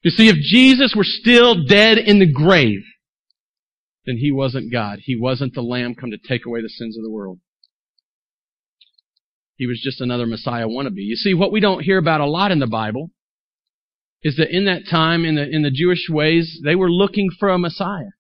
[0.03, 2.83] You see, if Jesus were still dead in the grave,
[4.05, 5.01] then he wasn't God.
[5.03, 7.41] He wasn't the Lamb come to take away the sins of the world.
[9.57, 10.97] He was just another Messiah wannabe.
[10.97, 13.11] You see, what we don't hear about a lot in the Bible
[14.23, 17.49] is that in that time, in the, in the Jewish ways, they were looking for
[17.49, 18.11] a Messiah.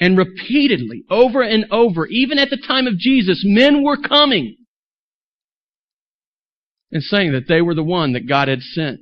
[0.00, 4.56] And repeatedly, over and over, even at the time of Jesus, men were coming
[6.90, 9.00] and saying that they were the one that God had sent.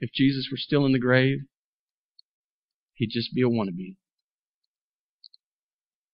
[0.00, 1.38] If Jesus were still in the grave,
[2.94, 3.96] he'd just be a wannabe.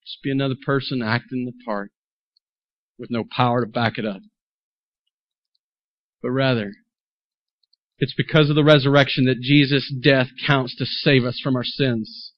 [0.04, 1.90] Just be another person acting the part
[2.98, 4.20] with no power to back it up.
[6.22, 6.72] But rather,
[7.98, 12.32] it's because of the resurrection that Jesus' death counts to save us from our sins.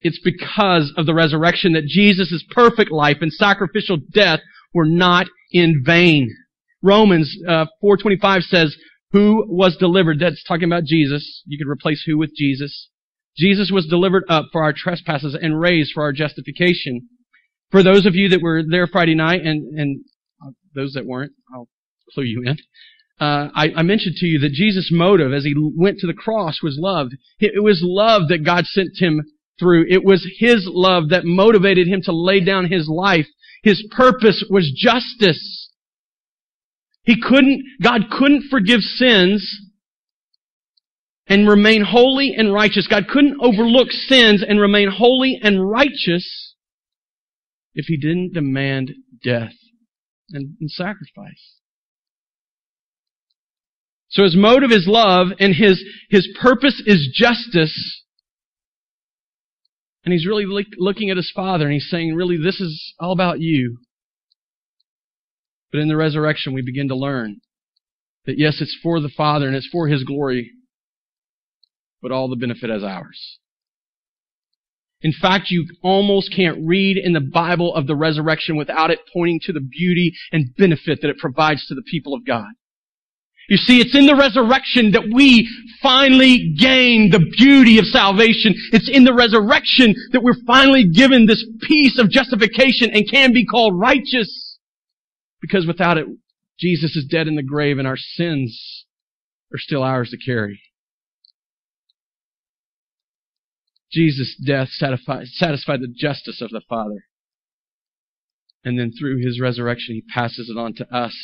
[0.00, 4.40] It's because of the resurrection that Jesus' perfect life and sacrificial death
[4.74, 6.34] were not in vain.
[6.82, 8.76] Romans uh, 4.25 says,
[9.12, 11.42] who was delivered, that's talking about Jesus.
[11.46, 12.88] You could replace who with Jesus.
[13.36, 17.08] Jesus was delivered up for our trespasses and raised for our justification.
[17.70, 20.04] For those of you that were there Friday night, and, and
[20.44, 21.68] uh, those that weren't, I'll
[22.14, 22.56] clue you in.
[23.18, 26.58] Uh, I, I, mentioned to you that Jesus' motive as he went to the cross
[26.62, 27.08] was love.
[27.40, 29.22] It was love that God sent him
[29.58, 29.86] through.
[29.88, 33.26] It was his love that motivated him to lay down his life.
[33.62, 35.70] His purpose was justice.
[37.04, 39.60] He couldn't, God couldn't forgive sins
[41.26, 42.86] and remain holy and righteous.
[42.86, 46.45] God couldn't overlook sins and remain holy and righteous
[47.76, 49.52] if he didn't demand death
[50.30, 51.54] and, and sacrifice.
[54.08, 58.02] So his motive is love and his, his purpose is justice.
[60.04, 63.12] And he's really look, looking at his father and he's saying, really, this is all
[63.12, 63.78] about you.
[65.70, 67.40] But in the resurrection, we begin to learn
[68.26, 70.50] that yes, it's for the Father and it's for His glory,
[72.02, 73.38] but all the benefit is ours.
[75.02, 79.40] In fact, you almost can't read in the Bible of the resurrection without it pointing
[79.44, 82.48] to the beauty and benefit that it provides to the people of God.
[83.48, 85.48] You see, it's in the resurrection that we
[85.80, 88.54] finally gain the beauty of salvation.
[88.72, 93.46] It's in the resurrection that we're finally given this peace of justification and can be
[93.46, 94.58] called righteous.
[95.40, 96.06] Because without it,
[96.58, 98.84] Jesus is dead in the grave and our sins
[99.52, 100.60] are still ours to carry.
[103.92, 107.04] Jesus' death satisfied, satisfied the justice of the Father.
[108.64, 111.14] And then through his resurrection, he passes it on to us.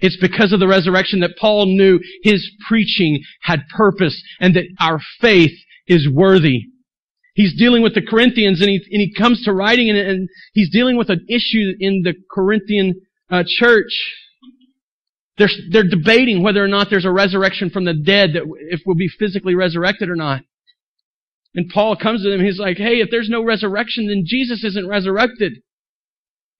[0.00, 5.00] It's because of the resurrection that Paul knew his preaching had purpose and that our
[5.20, 5.52] faith
[5.86, 6.66] is worthy.
[7.34, 10.70] He's dealing with the Corinthians and he, and he comes to writing and, and he's
[10.70, 13.92] dealing with an issue in the Corinthian uh, church.
[15.38, 18.96] They're, they're debating whether or not there's a resurrection from the dead, that if we'll
[18.96, 20.42] be physically resurrected or not.
[21.54, 24.86] And Paul comes to them, he's like, hey, if there's no resurrection, then Jesus isn't
[24.86, 25.62] resurrected.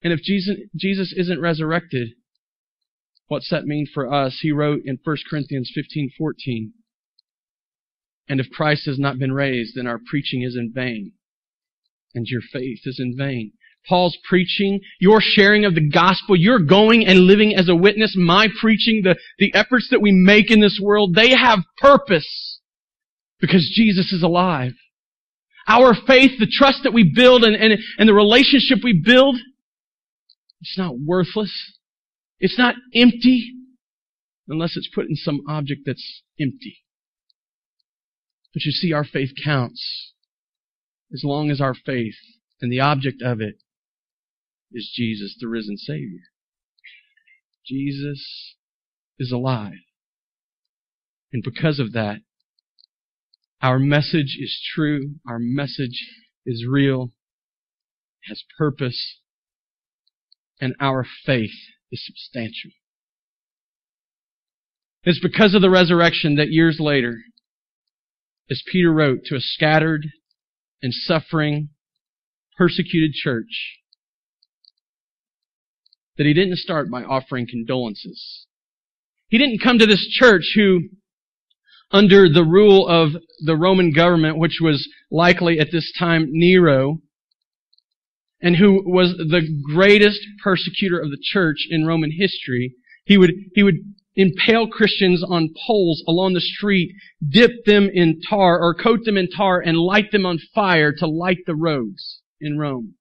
[0.03, 2.09] And if Jesus, Jesus isn't resurrected,
[3.27, 4.39] what's that mean for us?
[4.41, 6.73] He wrote in 1 Corinthians 15, 14,
[8.27, 11.13] And if Christ has not been raised, then our preaching is in vain,
[12.13, 13.53] and your faith is in vain.
[13.87, 18.47] Paul's preaching, your sharing of the gospel, your going and living as a witness, my
[18.59, 22.50] preaching, the, the efforts that we make in this world, they have purpose
[23.41, 24.73] because Jesus is alive.
[25.67, 29.37] Our faith, the trust that we build and, and, and the relationship we build,
[30.61, 31.51] it's not worthless.
[32.39, 33.53] It's not empty
[34.47, 36.77] unless it's put in some object that's empty.
[38.53, 40.13] But you see, our faith counts
[41.13, 42.15] as long as our faith
[42.61, 43.55] and the object of it
[44.71, 46.29] is Jesus, the risen Savior.
[47.65, 48.55] Jesus
[49.19, 49.73] is alive.
[51.33, 52.17] And because of that,
[53.61, 55.15] our message is true.
[55.27, 56.07] Our message
[56.45, 57.11] is real,
[58.27, 59.17] has purpose,
[60.59, 61.51] and our faith
[61.91, 62.71] is substantial.
[65.03, 67.21] It's because of the resurrection that years later,
[68.49, 70.07] as Peter wrote to a scattered
[70.83, 71.69] and suffering,
[72.57, 73.79] persecuted church,
[76.17, 78.45] that he didn't start by offering condolences.
[79.27, 80.89] He didn't come to this church who,
[81.91, 83.11] under the rule of
[83.43, 86.99] the Roman government, which was likely at this time Nero,
[88.41, 92.73] and who was the greatest persecutor of the church in Roman history,
[93.05, 93.75] he would, he would
[94.15, 96.93] impale Christians on poles along the street,
[97.27, 101.07] dip them in tar or coat them in tar and light them on fire to
[101.07, 102.95] light the roads in Rome.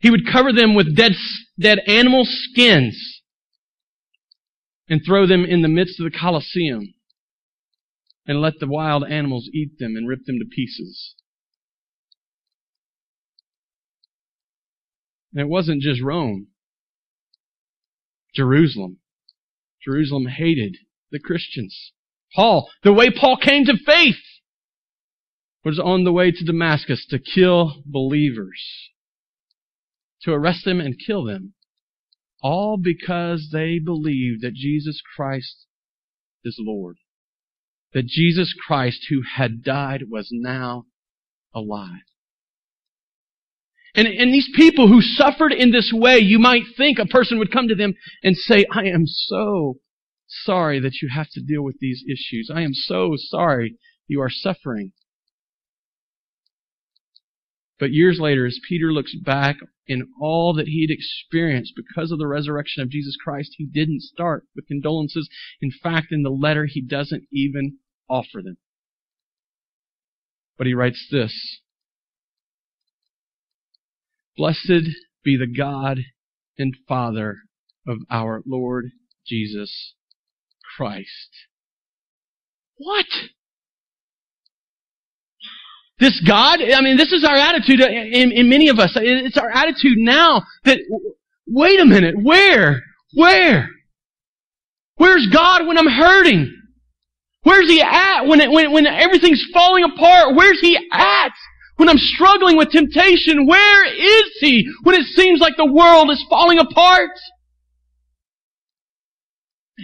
[0.00, 1.12] He would cover them with dead,
[1.58, 3.20] dead animal skins
[4.88, 6.94] and throw them in the midst of the Colosseum
[8.26, 11.14] and let the wild animals eat them and rip them to pieces.
[15.32, 16.48] And it wasn't just Rome.
[18.34, 18.98] Jerusalem.
[19.84, 20.76] Jerusalem hated
[21.10, 21.92] the Christians.
[22.34, 24.22] Paul, the way Paul came to faith
[25.64, 28.90] was on the way to Damascus to kill believers
[30.22, 31.54] to arrest them and kill them.
[32.42, 35.66] All because they believed that Jesus Christ
[36.44, 36.96] is Lord.
[37.94, 40.86] That Jesus Christ, who had died, was now
[41.54, 42.02] alive.
[43.94, 47.52] And, and these people who suffered in this way, you might think a person would
[47.52, 49.78] come to them and say, I am so
[50.26, 52.50] sorry that you have to deal with these issues.
[52.52, 53.76] I am so sorry
[54.08, 54.92] you are suffering.
[57.78, 62.28] But years later, as Peter looks back in all that he'd experienced because of the
[62.28, 65.28] resurrection of Jesus Christ, he didn't start with condolences.
[65.60, 67.78] In fact, in the letter, he doesn't even
[68.12, 68.58] offer them.
[70.58, 71.60] But he writes this
[74.36, 74.90] Blessed
[75.24, 75.98] be the God
[76.58, 77.38] and Father
[77.86, 78.90] of our Lord
[79.26, 79.94] Jesus
[80.76, 81.30] Christ.
[82.76, 83.06] What?
[85.98, 88.92] This God, I mean, this is our attitude in, in many of us.
[88.96, 90.78] It's our attitude now that,
[91.46, 92.82] wait a minute, where?
[93.14, 93.68] Where?
[94.96, 96.61] Where's God when I'm hurting?
[97.42, 100.36] Where's He at when, it, when, when everything's falling apart?
[100.36, 101.32] Where's He at
[101.76, 103.46] when I'm struggling with temptation?
[103.46, 107.10] Where is He when it seems like the world is falling apart?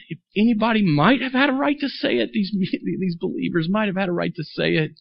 [0.08, 2.52] If anybody might have had a right to say it, these,
[3.00, 4.92] these believers might have had a right to say it.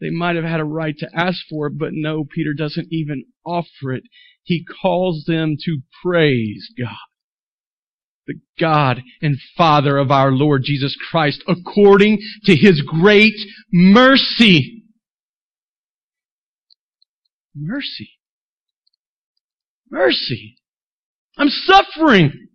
[0.00, 3.24] They might have had a right to ask for it, but no, Peter doesn't even
[3.46, 4.02] offer it.
[4.42, 6.96] He calls them to praise God.
[8.26, 13.34] The God and Father of our Lord Jesus Christ, according to His great
[13.72, 14.84] mercy.
[17.54, 18.10] Mercy.
[19.90, 20.56] Mercy.
[21.36, 22.48] I'm suffering.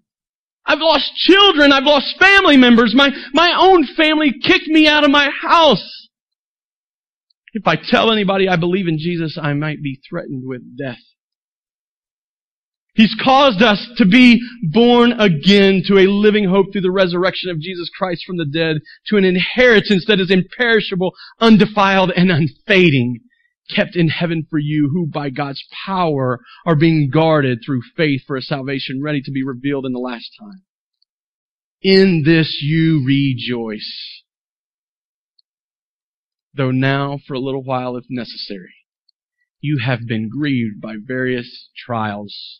[0.65, 1.71] I've lost children.
[1.71, 2.93] I've lost family members.
[2.95, 6.07] My, my own family kicked me out of my house.
[7.53, 10.99] If I tell anybody I believe in Jesus, I might be threatened with death.
[12.97, 17.59] He's caused us to be born again to a living hope through the resurrection of
[17.59, 23.19] Jesus Christ from the dead, to an inheritance that is imperishable, undefiled, and unfading,
[23.69, 28.35] kept in heaven for you, who by God's power are being guarded through faith for
[28.35, 30.63] a salvation ready to be revealed in the last time.
[31.83, 34.23] In this you rejoice,
[36.51, 38.73] though now for a little while if necessary,
[39.61, 42.59] you have been grieved by various trials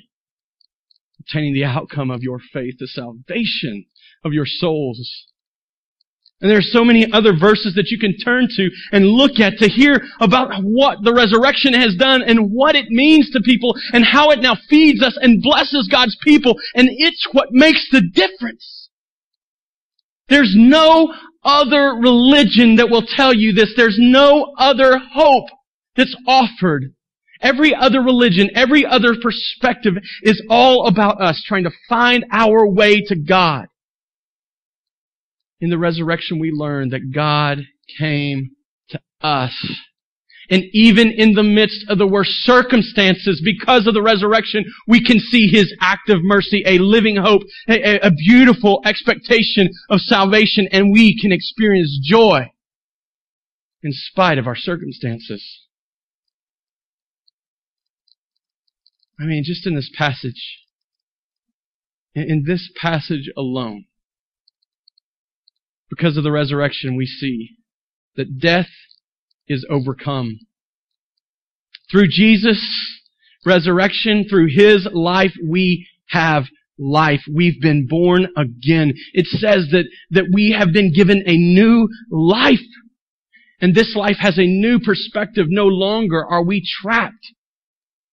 [1.31, 3.85] obtaining the outcome of your faith, the salvation
[4.23, 5.27] of your souls.
[6.41, 9.59] And there are so many other verses that you can turn to and look at
[9.59, 14.03] to hear about what the resurrection has done and what it means to people and
[14.03, 16.55] how it now feeds us and blesses God's people.
[16.73, 18.89] And it's what makes the difference.
[20.29, 21.13] There's no
[21.43, 23.73] other religion that will tell you this.
[23.75, 25.45] There's no other hope
[25.95, 26.95] that's offered
[27.41, 33.01] Every other religion, every other perspective is all about us trying to find our way
[33.01, 33.65] to God.
[35.59, 37.59] In the resurrection, we learn that God
[37.99, 38.51] came
[38.89, 39.53] to us.
[40.49, 45.19] And even in the midst of the worst circumstances, because of the resurrection, we can
[45.19, 51.17] see His active mercy, a living hope, a, a beautiful expectation of salvation, and we
[51.19, 52.51] can experience joy
[53.81, 55.60] in spite of our circumstances.
[59.21, 60.59] I mean, just in this passage,
[62.15, 63.85] in this passage alone,
[65.89, 67.49] because of the resurrection, we see
[68.15, 68.69] that death
[69.47, 70.39] is overcome.
[71.91, 72.65] Through Jesus'
[73.45, 76.45] resurrection, through His life, we have
[76.79, 77.21] life.
[77.31, 78.93] We've been born again.
[79.13, 82.59] It says that, that we have been given a new life.
[83.59, 85.45] And this life has a new perspective.
[85.49, 87.33] No longer are we trapped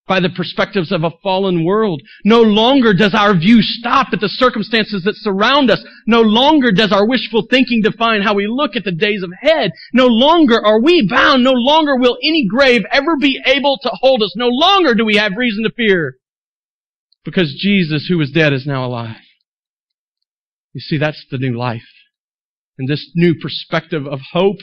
[0.09, 2.03] by the perspectives of a fallen world.
[2.25, 5.85] No longer does our view stop at the circumstances that surround us.
[6.07, 9.71] No longer does our wishful thinking define how we look at the days ahead.
[9.93, 11.45] No longer are we bound.
[11.45, 14.35] No longer will any grave ever be able to hold us.
[14.35, 16.17] No longer do we have reason to fear.
[17.25, 19.17] Because Jesus, who was dead, is now alive.
[20.73, 21.83] You see, that's the new life.
[22.79, 24.59] And this new perspective of hope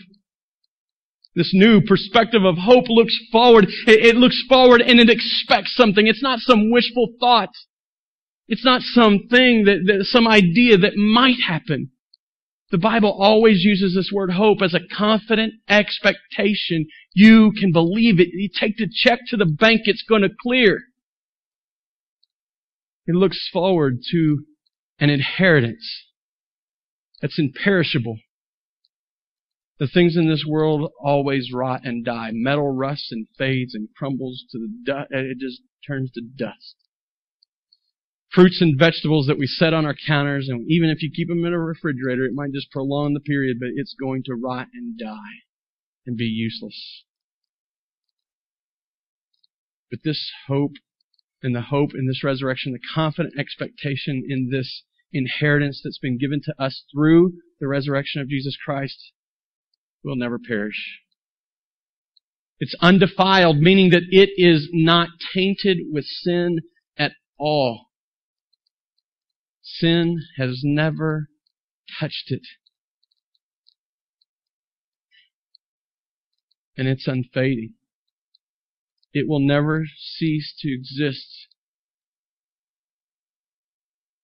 [1.35, 3.67] this new perspective of hope looks forward.
[3.87, 6.07] It, looks forward and it expects something.
[6.07, 7.49] It's not some wishful thought.
[8.47, 11.91] It's not something that, that some idea that might happen.
[12.71, 16.87] The Bible always uses this word hope as a confident expectation.
[17.13, 18.29] You can believe it.
[18.31, 20.81] You take the check to the bank, it's going to clear.
[23.07, 24.45] It looks forward to
[24.99, 26.05] an inheritance
[27.21, 28.17] that's imperishable.
[29.77, 32.29] The things in this world always rot and die.
[32.31, 35.11] Metal rusts and fades and crumbles to the dust.
[35.13, 36.75] Uh, it just turns to dust.
[38.31, 41.43] Fruits and vegetables that we set on our counters, and even if you keep them
[41.45, 44.97] in a refrigerator, it might just prolong the period, but it's going to rot and
[44.97, 45.43] die
[46.05, 47.03] and be useless.
[49.91, 50.73] But this hope
[51.43, 56.41] and the hope in this resurrection, the confident expectation in this inheritance that's been given
[56.43, 59.11] to us through the resurrection of Jesus Christ
[60.05, 61.01] will never perish.
[62.59, 66.59] It's undefiled, meaning that it is not tainted with sin
[66.97, 67.87] at all.
[69.61, 71.27] Sin has never
[71.99, 72.43] touched it.
[76.77, 77.73] And it's unfading.
[79.13, 81.47] It will never cease to exist.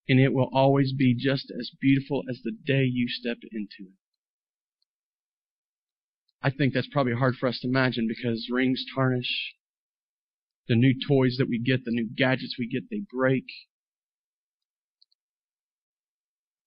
[0.07, 4.00] And it will always be just as beautiful as the day you stepped into it.
[6.43, 9.53] I think that's probably hard for us to imagine because rings tarnish,
[10.67, 13.45] The new toys that we get, the new gadgets we get, they break.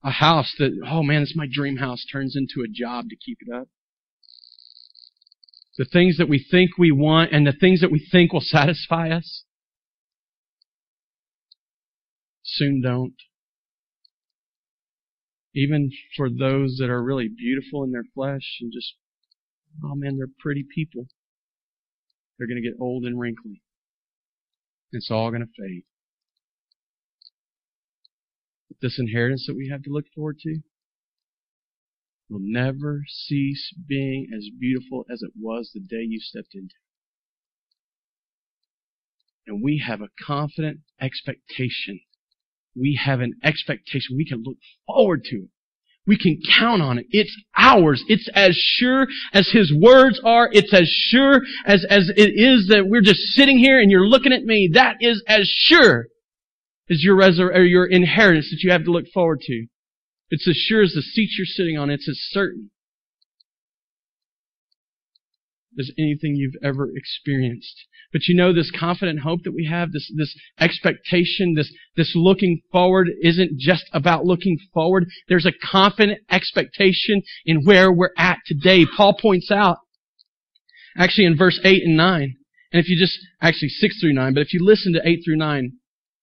[0.05, 3.39] A house that, oh man, it's my dream house turns into a job to keep
[3.41, 3.69] it up.
[5.79, 9.11] The things that we think we want and the things that we think will satisfy
[9.11, 9.45] us
[12.43, 13.15] soon don't.
[15.55, 18.95] Even for those that are really beautiful in their flesh and just,
[19.83, 21.07] oh man, they're pretty people.
[22.39, 23.63] They're going to get old and wrinkly.
[24.93, 25.85] It's all going to fade.
[28.69, 30.61] But this inheritance that we have to look forward to
[32.29, 36.75] will never cease being as beautiful as it was the day you stepped into.
[39.47, 42.01] And we have a confident expectation.
[42.75, 44.17] We have an expectation.
[44.17, 44.57] We can look
[44.87, 45.54] forward to it.
[46.07, 47.07] We can count on it.
[47.11, 48.05] It's ours.
[48.09, 50.51] It's as sure as His words are.
[50.53, 54.33] It's as sure as, as it is that we're just sitting here and you're looking
[54.33, 54.71] at me.
[54.75, 56.09] That is as sure
[56.91, 59.67] as your, resur- or your inheritance that you have to look forward to.
[60.31, 61.89] It's as sure as the seat you're sitting on.
[61.89, 62.71] It's as certain
[65.79, 67.87] as anything you've ever experienced.
[68.15, 72.61] But you know, this confident hope that we have, this, this expectation, this, this looking
[72.71, 75.07] forward isn't just about looking forward.
[75.29, 78.87] There's a confident expectation in where we're at today.
[78.97, 79.79] Paul points out,
[80.97, 82.37] actually in verse 8 and 9,
[82.73, 85.37] and if you just, actually 6 through 9, but if you listen to 8 through
[85.37, 85.73] 9,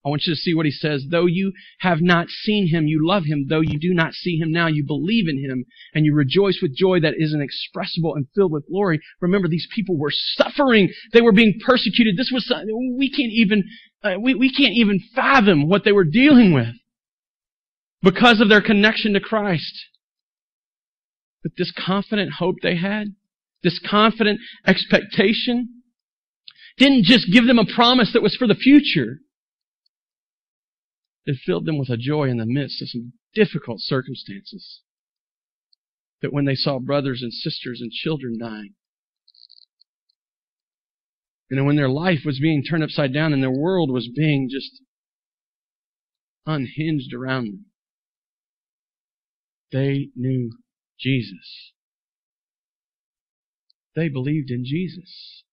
[0.04, 1.06] I want you to see what he says.
[1.10, 3.46] Though you have not seen him, you love him.
[3.48, 6.76] Though you do not see him now, you believe in him, and you rejoice with
[6.76, 9.00] joy that is inexpressible and filled with glory.
[9.20, 10.90] Remember, these people were suffering.
[11.14, 12.18] They were being persecuted.
[12.18, 12.52] This was
[12.98, 13.64] we can't even
[14.04, 16.76] uh, we, we can't even fathom what they were dealing with
[18.02, 19.86] because of their connection to Christ.
[21.44, 23.16] But this confident hope they had,
[23.64, 25.82] this confident expectation,
[26.78, 29.20] didn't just give them a promise that was for the future.
[31.26, 34.82] It filled them with a joy in the midst of some difficult circumstances.
[36.22, 38.76] That when they saw brothers and sisters and children dying,
[41.50, 44.82] and when their life was being turned upside down and their world was being just
[46.46, 47.66] unhinged around them,
[49.72, 50.58] they knew
[51.00, 51.74] Jesus.
[53.96, 55.44] They believed in Jesus.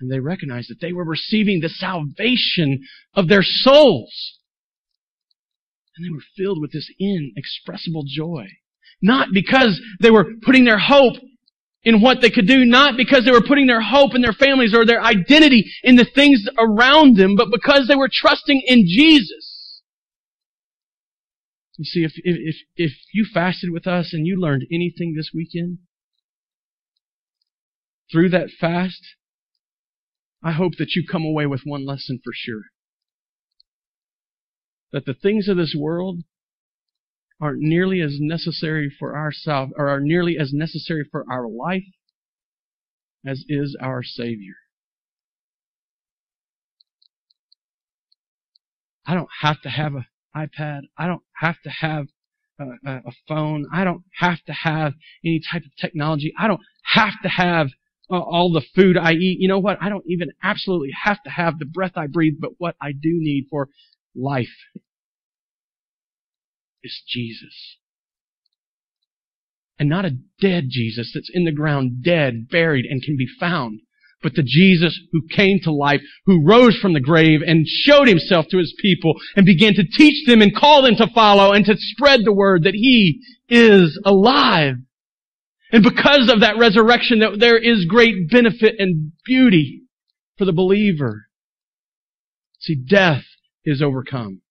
[0.00, 2.80] And they recognized that they were receiving the salvation
[3.14, 4.38] of their souls.
[5.96, 8.46] And they were filled with this inexpressible joy.
[9.02, 11.14] Not because they were putting their hope
[11.82, 14.74] in what they could do, not because they were putting their hope in their families
[14.74, 19.82] or their identity in the things around them, but because they were trusting in Jesus.
[21.78, 25.78] You see, if, if, if you fasted with us and you learned anything this weekend,
[28.12, 29.00] through that fast,
[30.42, 32.62] I hope that you come away with one lesson for sure.
[34.92, 36.20] That the things of this world
[37.40, 39.32] aren't nearly as necessary for our
[39.76, 41.84] or are nearly as necessary for our life
[43.26, 44.54] as is our Savior.
[49.06, 50.82] I don't have to have an iPad.
[50.96, 52.06] I don't have to have
[52.58, 53.66] a, a, phone.
[53.72, 56.32] I don't have to have any type of technology.
[56.38, 56.60] I don't
[56.94, 57.68] have to have
[58.10, 59.38] all the food I eat.
[59.40, 59.78] You know what?
[59.80, 63.10] I don't even absolutely have to have the breath I breathe, but what I do
[63.12, 63.68] need for
[64.14, 64.48] life
[66.82, 67.76] is Jesus.
[69.78, 73.80] And not a dead Jesus that's in the ground, dead, buried, and can be found,
[74.22, 78.46] but the Jesus who came to life, who rose from the grave and showed himself
[78.50, 81.74] to his people and began to teach them and call them to follow and to
[81.76, 84.74] spread the word that he is alive.
[85.72, 89.82] And because of that resurrection, that there is great benefit and beauty
[90.36, 91.26] for the believer.
[92.58, 93.24] See, death
[93.64, 94.42] is overcome.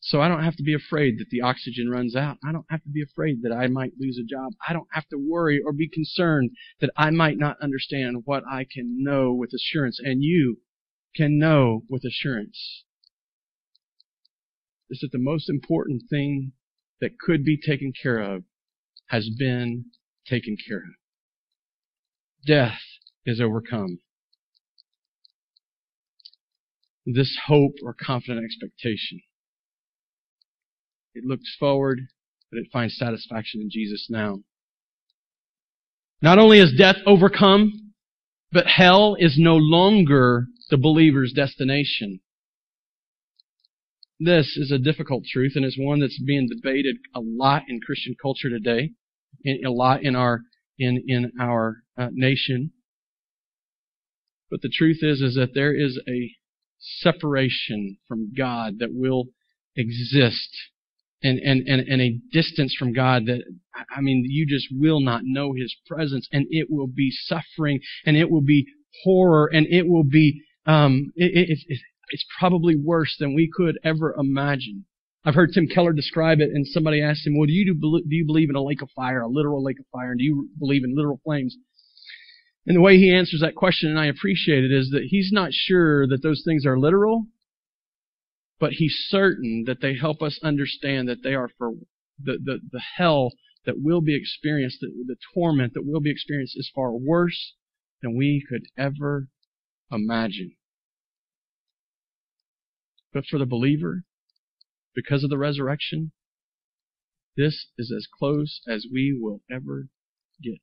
[0.00, 2.38] So I don't have to be afraid that the oxygen runs out.
[2.46, 4.52] I don't have to be afraid that I might lose a job.
[4.68, 6.50] I don't have to worry or be concerned
[6.80, 9.98] that I might not understand what I can know with assurance.
[10.00, 10.58] And you
[11.16, 12.84] can know with assurance.
[14.90, 16.52] Is that the most important thing
[17.00, 18.44] that could be taken care of
[19.08, 19.86] has been
[20.26, 20.94] taken care of.
[22.46, 22.78] Death
[23.24, 23.98] is overcome.
[27.04, 29.20] This hope or confident expectation.
[31.14, 32.00] It looks forward,
[32.50, 34.40] but it finds satisfaction in Jesus now.
[36.20, 37.92] Not only is death overcome,
[38.52, 42.20] but hell is no longer the believer's destination.
[44.18, 48.14] This is a difficult truth, and it's one that's being debated a lot in Christian
[48.20, 48.92] culture today,
[49.44, 50.42] and a lot in our
[50.78, 52.72] in in our uh, nation.
[54.50, 56.34] But the truth is, is that there is a
[56.78, 59.26] separation from God that will
[59.76, 60.56] exist
[61.22, 63.42] and, and, and, and a distance from God that,
[63.94, 68.16] I mean, you just will not know His presence and it will be suffering and
[68.16, 68.66] it will be
[69.02, 71.80] horror and it will be, um, it, it, it,
[72.10, 74.84] it's probably worse than we could ever imagine.
[75.24, 78.14] I've heard Tim Keller describe it, and somebody asked him, "Well, do you do, do
[78.14, 80.50] you believe in a lake of fire, a literal lake of fire, and do you
[80.58, 81.56] believe in literal flames?"
[82.66, 85.52] And the way he answers that question, and I appreciate it, is that he's not
[85.52, 87.26] sure that those things are literal,
[88.58, 91.72] but he's certain that they help us understand that they are for
[92.22, 93.32] the, the, the hell
[93.66, 97.54] that will be experienced, the, the torment that will be experienced is far worse
[98.02, 99.28] than we could ever
[99.92, 100.52] imagine.
[103.16, 104.04] But for the believer,
[104.94, 106.12] because of the resurrection,
[107.34, 109.88] this is as close as we will ever
[110.42, 110.60] get.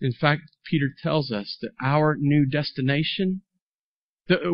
[0.00, 3.42] In fact, Peter tells us that our new destination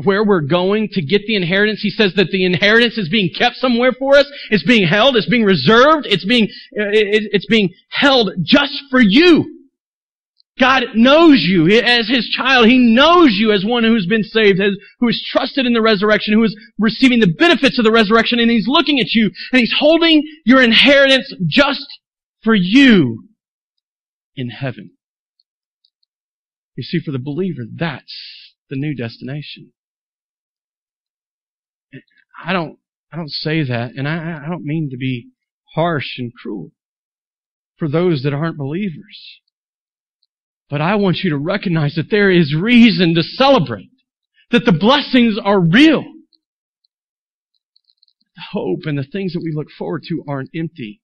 [0.04, 1.80] where we're going to get the inheritance.
[1.80, 4.30] He says that the inheritance is being kept somewhere for us.
[4.50, 5.16] It's being held.
[5.16, 6.04] It's being reserved.
[6.04, 6.48] It's being,
[6.78, 9.63] uh, it, it's being held just for you.
[10.58, 12.68] God knows you as His child.
[12.68, 14.60] He knows you as one who's been saved,
[15.00, 18.50] who is trusted in the resurrection, who is receiving the benefits of the resurrection, and
[18.50, 21.86] He's looking at you, and He's holding your inheritance just
[22.42, 23.28] for you
[24.36, 24.92] in heaven.
[26.76, 29.72] You see, for the believer, that's the new destination.
[32.44, 32.78] I don't,
[33.12, 35.30] I don't say that, and I, I don't mean to be
[35.74, 36.72] harsh and cruel
[37.76, 39.40] for those that aren't believers.
[40.70, 43.90] But I want you to recognize that there is reason to celebrate,
[44.50, 46.02] that the blessings are real.
[48.36, 51.00] The hope and the things that we look forward to aren't empty.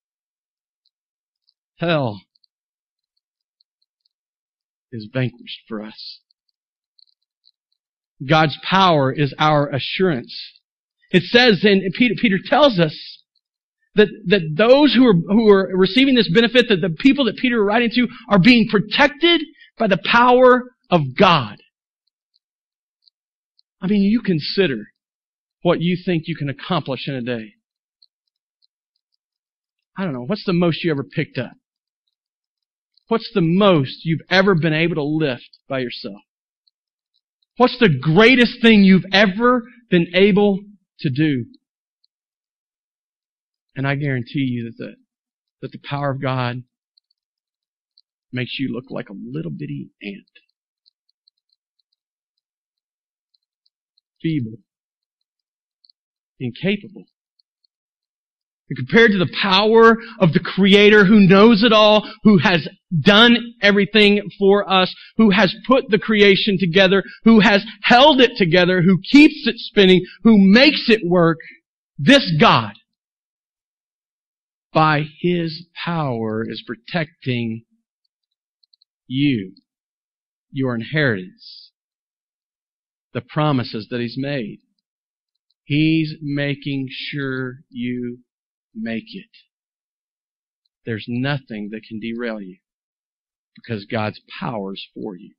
[1.76, 2.20] Hell
[4.92, 6.20] is vanquished for us.
[8.28, 10.36] God's power is our assurance.
[11.10, 13.19] It says, and Peter, Peter tells us
[13.94, 17.62] that, that those who are, who are receiving this benefit, that the people that Peter
[17.62, 19.42] is writing to are being protected
[19.78, 21.56] by the power of God.
[23.80, 24.88] I mean, you consider
[25.62, 27.54] what you think you can accomplish in a day.
[29.96, 30.24] I don't know.
[30.24, 31.52] What's the most you ever picked up?
[33.08, 36.22] What's the most you've ever been able to lift by yourself?
[37.56, 40.60] What's the greatest thing you've ever been able
[41.00, 41.44] to do?
[43.76, 44.94] And I guarantee you that the,
[45.62, 46.62] that the power of God
[48.32, 50.26] makes you look like a little bitty ant.
[54.22, 54.58] Feeble.
[56.38, 57.04] Incapable.
[58.68, 62.68] And compared to the power of the Creator who knows it all, who has
[62.98, 68.82] done everything for us, who has put the creation together, who has held it together,
[68.82, 71.38] who keeps it spinning, who makes it work,
[71.98, 72.74] this God,
[74.72, 77.64] by His power, is protecting
[79.06, 79.54] you,
[80.50, 81.72] your inheritance,
[83.12, 84.60] the promises that He's made.
[85.64, 88.18] He's making sure you
[88.74, 89.30] make it.
[90.84, 92.58] There's nothing that can derail you
[93.54, 95.34] because God's power is for you.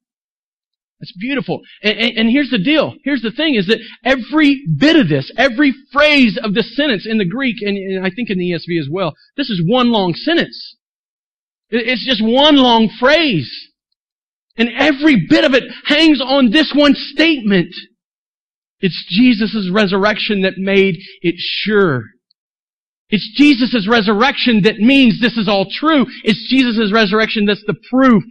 [1.01, 1.61] That's beautiful.
[1.83, 2.93] And, and, and, here's the deal.
[3.03, 7.17] Here's the thing is that every bit of this, every phrase of the sentence in
[7.17, 10.13] the Greek, and, and I think in the ESV as well, this is one long
[10.13, 10.77] sentence.
[11.69, 13.51] It's just one long phrase.
[14.57, 17.73] And every bit of it hangs on this one statement.
[18.79, 22.03] It's Jesus' resurrection that made it sure
[23.11, 26.05] it's Jesus' resurrection that means this is all true.
[26.23, 28.23] It's Jesus' resurrection that's the proof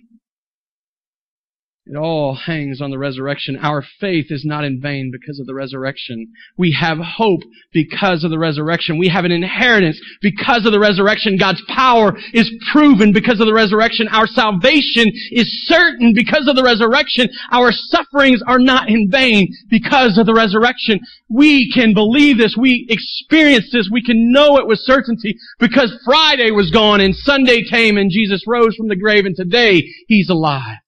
[1.91, 3.59] it all hangs on the resurrection.
[3.61, 6.29] Our faith is not in vain because of the resurrection.
[6.57, 7.41] We have hope
[7.73, 8.97] because of the resurrection.
[8.97, 11.37] We have an inheritance because of the resurrection.
[11.37, 14.07] God's power is proven because of the resurrection.
[14.07, 17.29] Our salvation is certain because of the resurrection.
[17.51, 21.01] Our sufferings are not in vain because of the resurrection.
[21.29, 22.55] We can believe this.
[22.57, 23.89] We experience this.
[23.91, 28.45] We can know it with certainty because Friday was gone and Sunday came and Jesus
[28.47, 30.79] rose from the grave and today He's alive.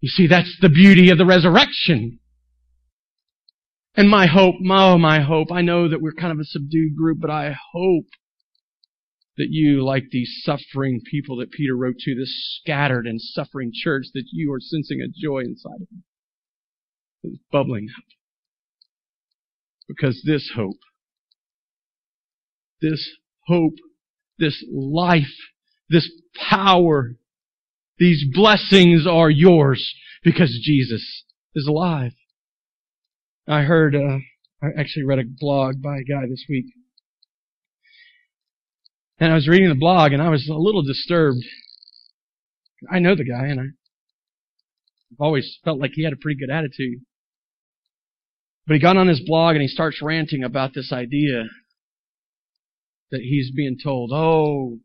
[0.00, 2.18] You see, that's the beauty of the resurrection.
[3.94, 7.18] And my hope, oh, my hope, I know that we're kind of a subdued group,
[7.20, 8.06] but I hope
[9.36, 14.06] that you, like these suffering people that Peter wrote to, this scattered and suffering church,
[14.14, 16.02] that you are sensing a joy inside of you.
[17.22, 18.04] It's bubbling up.
[19.88, 20.78] Because this hope,
[22.80, 23.10] this
[23.46, 23.74] hope,
[24.38, 25.34] this life,
[25.88, 26.10] this
[26.48, 27.16] power
[28.00, 29.94] These blessings are yours
[30.24, 31.22] because Jesus
[31.54, 32.12] is alive.
[33.46, 34.18] I heard, uh,
[34.62, 36.64] I actually read a blog by a guy this week.
[39.18, 41.44] And I was reading the blog and I was a little disturbed.
[42.90, 47.02] I know the guy and I've always felt like he had a pretty good attitude.
[48.66, 51.44] But he got on his blog and he starts ranting about this idea
[53.10, 54.78] that he's being told, oh,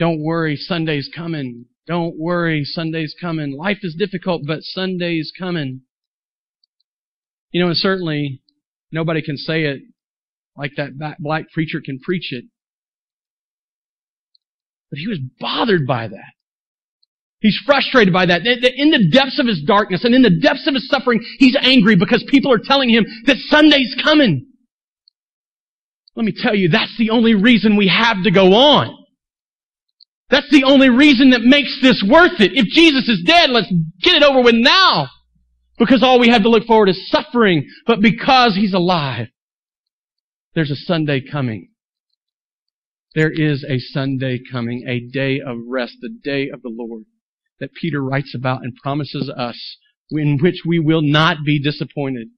[0.00, 1.66] don't worry, Sunday's coming.
[1.86, 3.56] Don't worry, Sunday's coming.
[3.56, 5.82] Life is difficult, but Sunday's coming.
[7.52, 8.40] You know, and certainly
[8.90, 9.82] nobody can say it
[10.56, 12.44] like that black preacher can preach it.
[14.90, 16.32] But he was bothered by that.
[17.40, 18.46] He's frustrated by that.
[18.46, 21.96] In the depths of his darkness and in the depths of his suffering, he's angry
[21.96, 24.46] because people are telling him that Sunday's coming.
[26.16, 28.96] Let me tell you, that's the only reason we have to go on.
[30.30, 32.52] That's the only reason that makes this worth it.
[32.54, 35.08] If Jesus is dead, let's get it over with now.
[35.78, 37.68] Because all we have to look forward is suffering.
[37.86, 39.28] But because He's alive,
[40.54, 41.70] there's a Sunday coming.
[43.14, 47.04] There is a Sunday coming, a day of rest, the day of the Lord
[47.58, 49.76] that Peter writes about and promises us
[50.10, 52.28] in which we will not be disappointed.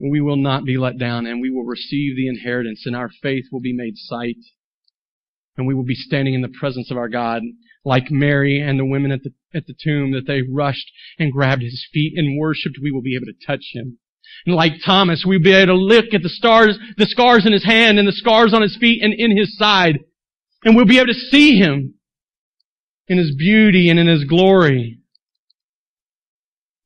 [0.00, 3.44] We will not be let down and we will receive the inheritance and our faith
[3.52, 4.36] will be made sight.
[5.56, 7.42] And we will be standing in the presence of our God
[7.84, 11.62] like Mary and the women at the, at the tomb that they rushed and grabbed
[11.62, 12.78] his feet and worshiped.
[12.82, 13.98] We will be able to touch him.
[14.46, 17.64] And like Thomas, we'll be able to look at the stars, the scars in his
[17.64, 20.00] hand and the scars on his feet and in his side.
[20.64, 21.94] And we'll be able to see him
[23.06, 24.98] in his beauty and in his glory.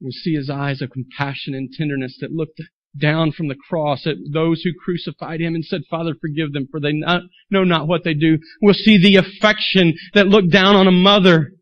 [0.01, 2.61] We'll see his eyes of compassion and tenderness that looked
[2.97, 6.80] down from the cross at those who crucified him and said, Father, forgive them, for
[6.80, 8.39] they not, know not what they do.
[8.62, 11.53] We'll see the affection that looked down on a mother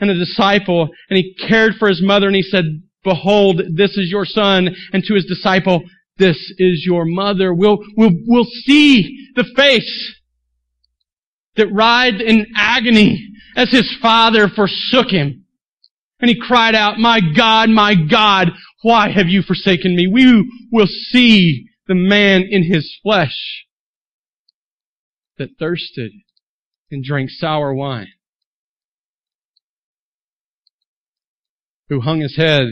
[0.00, 2.64] and a disciple, and he cared for his mother, and he said,
[3.04, 5.82] Behold, this is your son, and to his disciple,
[6.16, 7.52] this is your mother.
[7.52, 10.20] We'll, we'll, we'll see the face
[11.56, 15.44] that writhed in agony as his father forsook him.
[16.20, 18.52] And he cried out, My God, my God,
[18.84, 20.06] why have you forsaken me?
[20.06, 23.64] We will see the man in his flesh
[25.38, 26.12] that thirsted
[26.90, 28.12] and drank sour wine,
[31.88, 32.66] who hung his head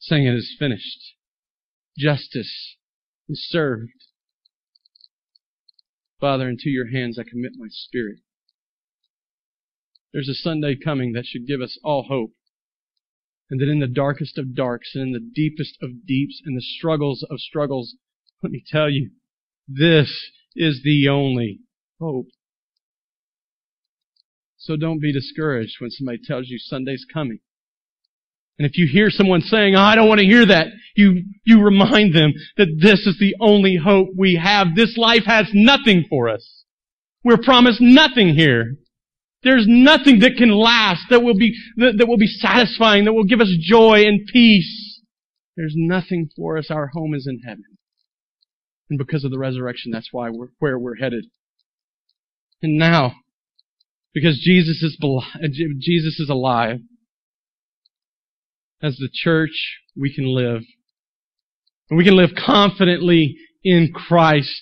[0.00, 1.14] saying it is finished.
[1.96, 2.76] Justice
[3.28, 3.92] is served.
[6.18, 8.18] Father, into your hands I commit my spirit.
[10.12, 12.32] There's a Sunday coming that should give us all hope.
[13.50, 16.62] And that in the darkest of darks and in the deepest of deeps and the
[16.62, 17.94] struggles of struggles,
[18.42, 19.10] let me tell you,
[19.66, 20.10] this
[20.54, 21.60] is the only
[21.98, 22.26] hope.
[24.58, 27.38] So don't be discouraged when somebody tells you Sunday's coming.
[28.58, 31.62] And if you hear someone saying, oh, I don't want to hear that, you, you
[31.62, 34.74] remind them that this is the only hope we have.
[34.74, 36.64] This life has nothing for us.
[37.22, 38.74] We're promised nothing here.
[39.42, 43.24] There's nothing that can last, that will be, that, that will be satisfying, that will
[43.24, 45.00] give us joy and peace.
[45.56, 46.70] There's nothing for us.
[46.70, 47.64] Our home is in heaven.
[48.90, 51.26] And because of the resurrection, that's why we're where we're headed.
[52.62, 53.14] And now,
[54.14, 54.96] because Jesus is,
[55.78, 56.78] Jesus is alive,
[58.82, 60.62] as the church, we can live.
[61.90, 64.60] And we can live confidently in Christ.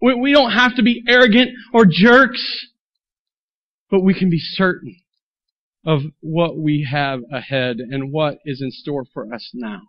[0.00, 2.67] We, we don't have to be arrogant or jerks
[3.90, 4.96] but we can be certain
[5.84, 9.80] of what we have ahead and what is in store for us now.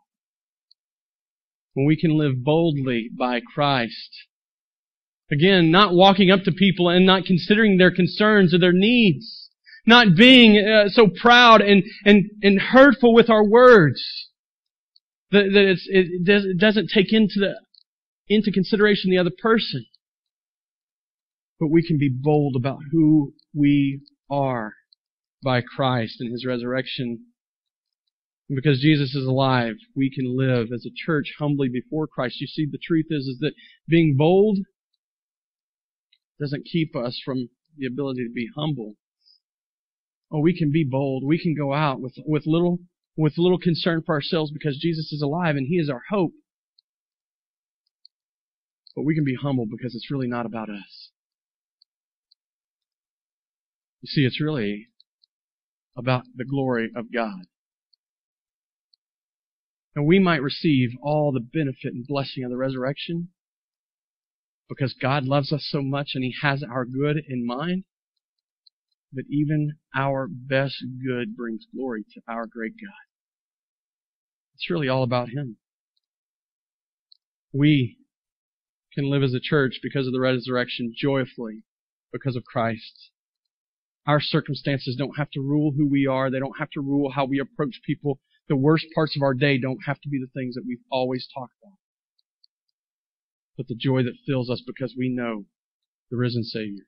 [1.74, 4.26] When we can live boldly by Christ.
[5.32, 9.50] Again, not walking up to people and not considering their concerns or their needs.
[9.86, 14.02] Not being uh, so proud and, and, and hurtful with our words
[15.32, 17.56] that, that it, does, it doesn't take into, the,
[18.28, 19.86] into consideration the other person.
[21.60, 24.74] But we can be bold about who we are
[25.44, 27.26] by Christ and His resurrection.
[28.50, 32.40] And because Jesus is alive, we can live as a church humbly before Christ.
[32.40, 33.54] You see, the truth is, is that
[33.88, 34.60] being bold
[36.40, 38.96] doesn't keep us from the ability to be humble.
[40.32, 41.24] Oh, we can be bold.
[41.26, 42.80] We can go out with, with little,
[43.18, 46.32] with little concern for ourselves because Jesus is alive and He is our hope.
[48.96, 51.10] But we can be humble because it's really not about us.
[54.02, 54.88] You see, it's really
[55.98, 57.42] about the glory of God.
[59.96, 63.30] And we might receive all the benefit and blessing of the resurrection
[64.70, 67.84] because God loves us so much and He has our good in mind.
[69.12, 70.76] but even our best
[71.06, 72.94] good brings glory to our great God.
[74.56, 75.58] It's really all about Him.
[77.54, 77.98] We
[78.94, 81.64] can live as a church because of the resurrection joyfully
[82.12, 83.10] because of Christ.
[84.08, 86.32] Our circumstances don't have to rule who we are.
[86.32, 88.20] They don't have to rule how we approach people.
[88.48, 91.28] The worst parts of our day don't have to be the things that we've always
[91.34, 91.78] talked about.
[93.58, 95.46] But the joy that fills us because we know
[96.10, 96.86] the risen Savior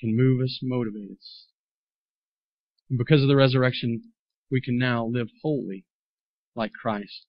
[0.00, 1.46] can move us, motivate us.
[2.88, 4.02] And because of the resurrection,
[4.50, 5.84] we can now live holy
[6.56, 7.26] like Christ.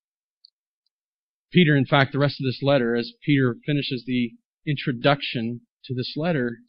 [1.52, 4.32] Peter, in fact, the rest of this letter, as Peter finishes the
[4.66, 6.60] introduction to this letter,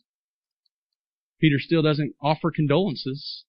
[1.43, 3.45] Peter still doesn't offer condolences,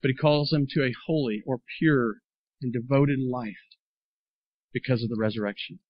[0.00, 2.18] but he calls them to a holy or pure
[2.62, 3.54] and devoted life
[4.72, 5.80] because of the resurrection.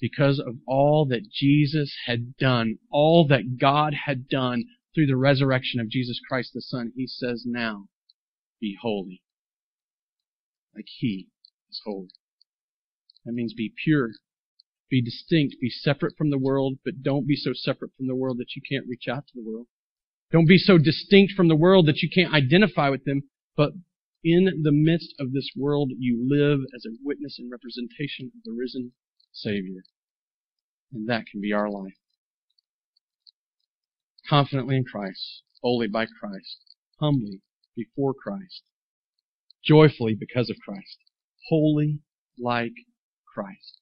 [0.00, 5.78] Because of all that Jesus had done, all that God had done through the resurrection
[5.78, 7.86] of Jesus Christ the Son, he says now,
[8.60, 9.22] be holy.
[10.74, 11.28] Like he
[11.70, 12.10] is holy.
[13.24, 14.10] That means be pure,
[14.90, 18.38] be distinct, be separate from the world, but don't be so separate from the world
[18.38, 19.68] that you can't reach out to the world.
[20.32, 23.22] Don't be so distinct from the world that you can't identify with them,
[23.54, 23.72] but
[24.24, 28.52] in the midst of this world, you live as a witness and representation of the
[28.52, 28.92] risen
[29.32, 29.82] Savior.
[30.92, 31.98] And that can be our life.
[34.28, 36.58] Confidently in Christ, wholly by Christ,
[36.98, 37.42] humbly
[37.76, 38.62] before Christ,
[39.62, 40.98] joyfully because of Christ,
[41.48, 42.00] holy
[42.38, 42.72] like
[43.34, 43.81] Christ.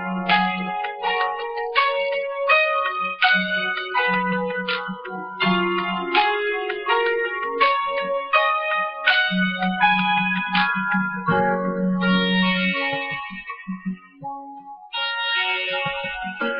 [16.23, 16.50] Thank you.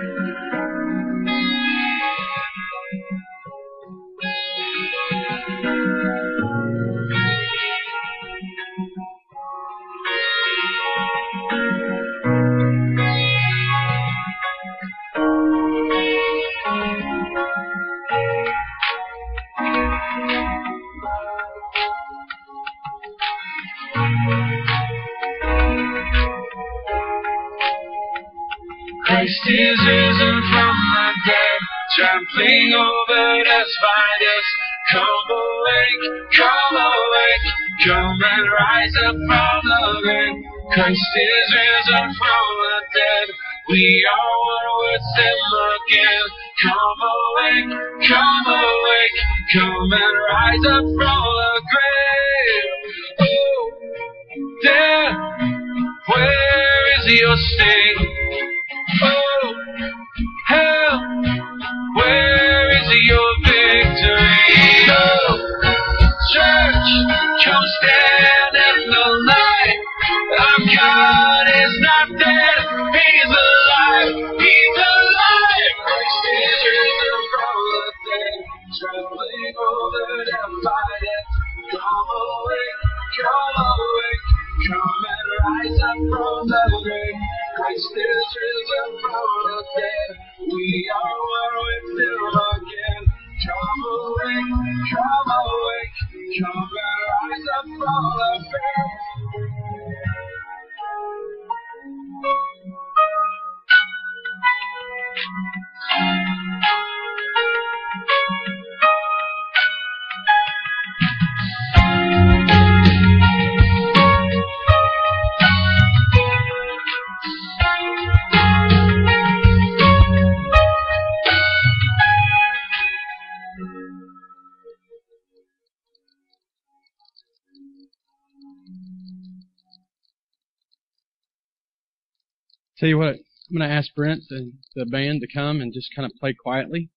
[132.81, 135.93] Tell you what, I'm going to ask Brent and the band to come and just
[135.95, 136.89] kind of play quietly.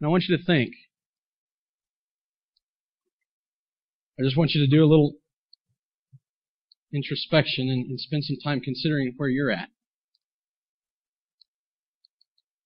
[0.00, 0.70] And I want you to think.
[4.18, 5.16] I just want you to do a little
[6.90, 9.68] introspection and, and spend some time considering where you're at.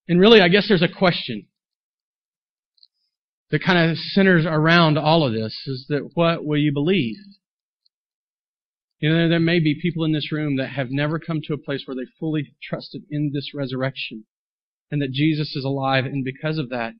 [0.07, 1.47] And really, I guess there's a question
[3.51, 7.17] that kind of centers around all of this is that what will you believe?
[9.03, 11.57] You know, there may be people in this room that have never come to a
[11.57, 14.23] place where they fully trusted in this resurrection
[14.89, 16.93] and that Jesus is alive, and because of that,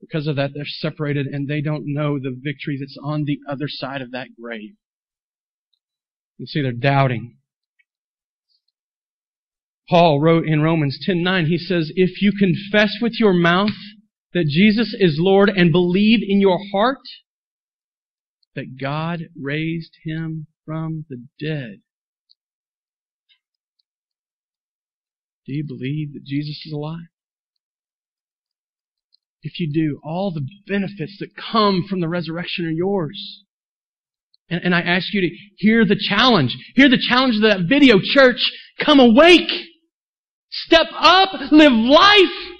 [0.00, 3.66] because of that, they're separated and they don't know the victory that's on the other
[3.68, 4.70] side of that grave.
[6.38, 7.36] You see, they're doubting.
[9.90, 13.76] Paul wrote in Romans 10:9, he says, "If you confess with your mouth
[14.32, 17.06] that Jesus is Lord and believe in your heart
[18.54, 21.80] that God raised him from the dead.
[25.46, 27.06] Do you believe that Jesus is alive?
[29.42, 33.44] If you do, all the benefits that come from the resurrection are yours.
[34.50, 36.56] And, and I ask you to hear the challenge.
[36.74, 38.40] Hear the challenge of that video church.
[38.84, 39.50] Come awake.
[40.50, 41.30] Step up.
[41.52, 42.58] Live life.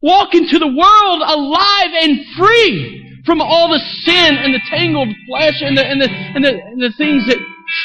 [0.00, 5.60] Walk into the world alive and free from all the sin and the tangled flesh
[5.60, 7.38] and the, and the, and the, and the things that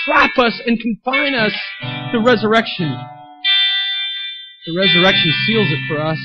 [0.05, 1.51] trap us and confine us.
[2.11, 2.95] The resurrection.
[4.65, 6.17] The resurrection seals it for us.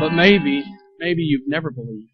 [0.00, 0.64] But maybe,
[0.98, 2.10] maybe you've never believed.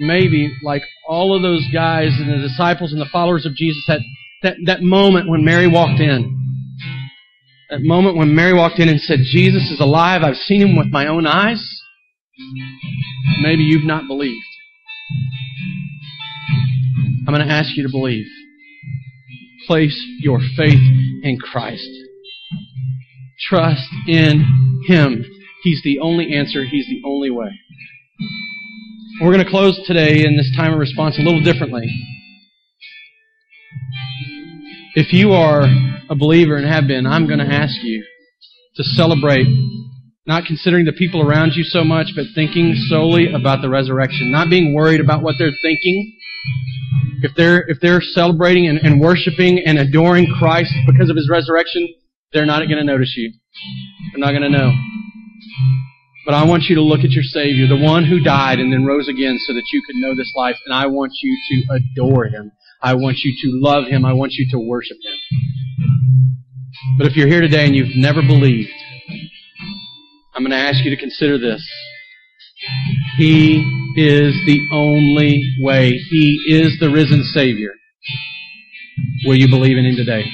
[0.00, 4.00] Maybe, like all of those guys and the disciples and the followers of Jesus, that,
[4.42, 6.33] that, that moment when Mary walked in,
[7.70, 10.88] that moment when Mary walked in and said, Jesus is alive, I've seen him with
[10.88, 11.64] my own eyes.
[13.40, 14.44] Maybe you've not believed.
[17.26, 18.26] I'm going to ask you to believe.
[19.66, 20.80] Place your faith
[21.22, 21.88] in Christ.
[23.48, 25.24] Trust in Him.
[25.62, 26.64] He's the only answer.
[26.64, 27.50] He's the only way.
[29.20, 31.88] We're going to close today in this time of response a little differently.
[34.96, 35.66] If you are
[36.08, 38.04] a believer and have been, I'm going to ask you
[38.76, 39.48] to celebrate
[40.24, 44.48] not considering the people around you so much, but thinking solely about the resurrection, not
[44.48, 46.16] being worried about what they're thinking.
[47.22, 51.88] If they're if they're celebrating and, and worshiping and adoring Christ because of His resurrection,
[52.32, 53.32] they're not going to notice you.
[54.12, 54.72] They're not going to know.
[56.24, 58.84] But I want you to look at your Savior, the one who died and then
[58.84, 62.26] rose again so that you could know this life, and I want you to adore
[62.26, 62.52] Him.
[62.82, 64.04] I want you to love Him.
[64.04, 65.18] I want you to worship Him.
[66.98, 68.70] But if you're here today and you've never believed,
[70.34, 71.66] I'm going to ask you to consider this.
[73.16, 73.58] He
[73.96, 75.92] is the only way.
[76.10, 77.72] He is the risen Savior.
[79.24, 80.24] Will you believe in Him today?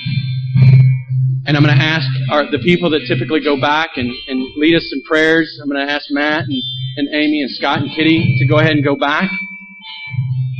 [1.47, 4.76] And I'm going to ask our, the people that typically go back and, and lead
[4.76, 5.59] us in prayers.
[5.62, 6.62] I'm going to ask Matt and,
[6.97, 9.30] and Amy and Scott and Kitty to go ahead and go back.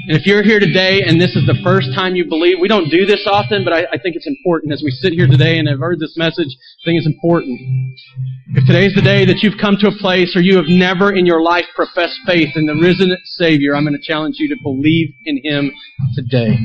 [0.09, 2.89] And if you're here today and this is the first time you believe, we don't
[2.89, 5.69] do this often, but I, I, think it's important as we sit here today and
[5.69, 7.61] have heard this message, I think it's important.
[8.55, 11.27] If today's the day that you've come to a place or you have never in
[11.27, 15.13] your life professed faith in the risen Savior, I'm going to challenge you to believe
[15.27, 15.71] in Him
[16.15, 16.57] today.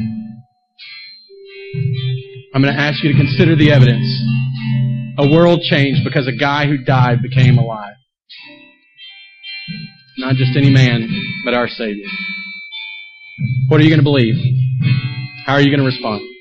[2.54, 4.08] I'm going to ask you to consider the evidence.
[5.18, 7.96] A world changed because a guy who died became alive.
[10.18, 11.10] Not just any man,
[11.44, 12.08] but our Savior.
[13.68, 14.36] What are you going to believe?
[15.46, 16.35] How are you going to respond?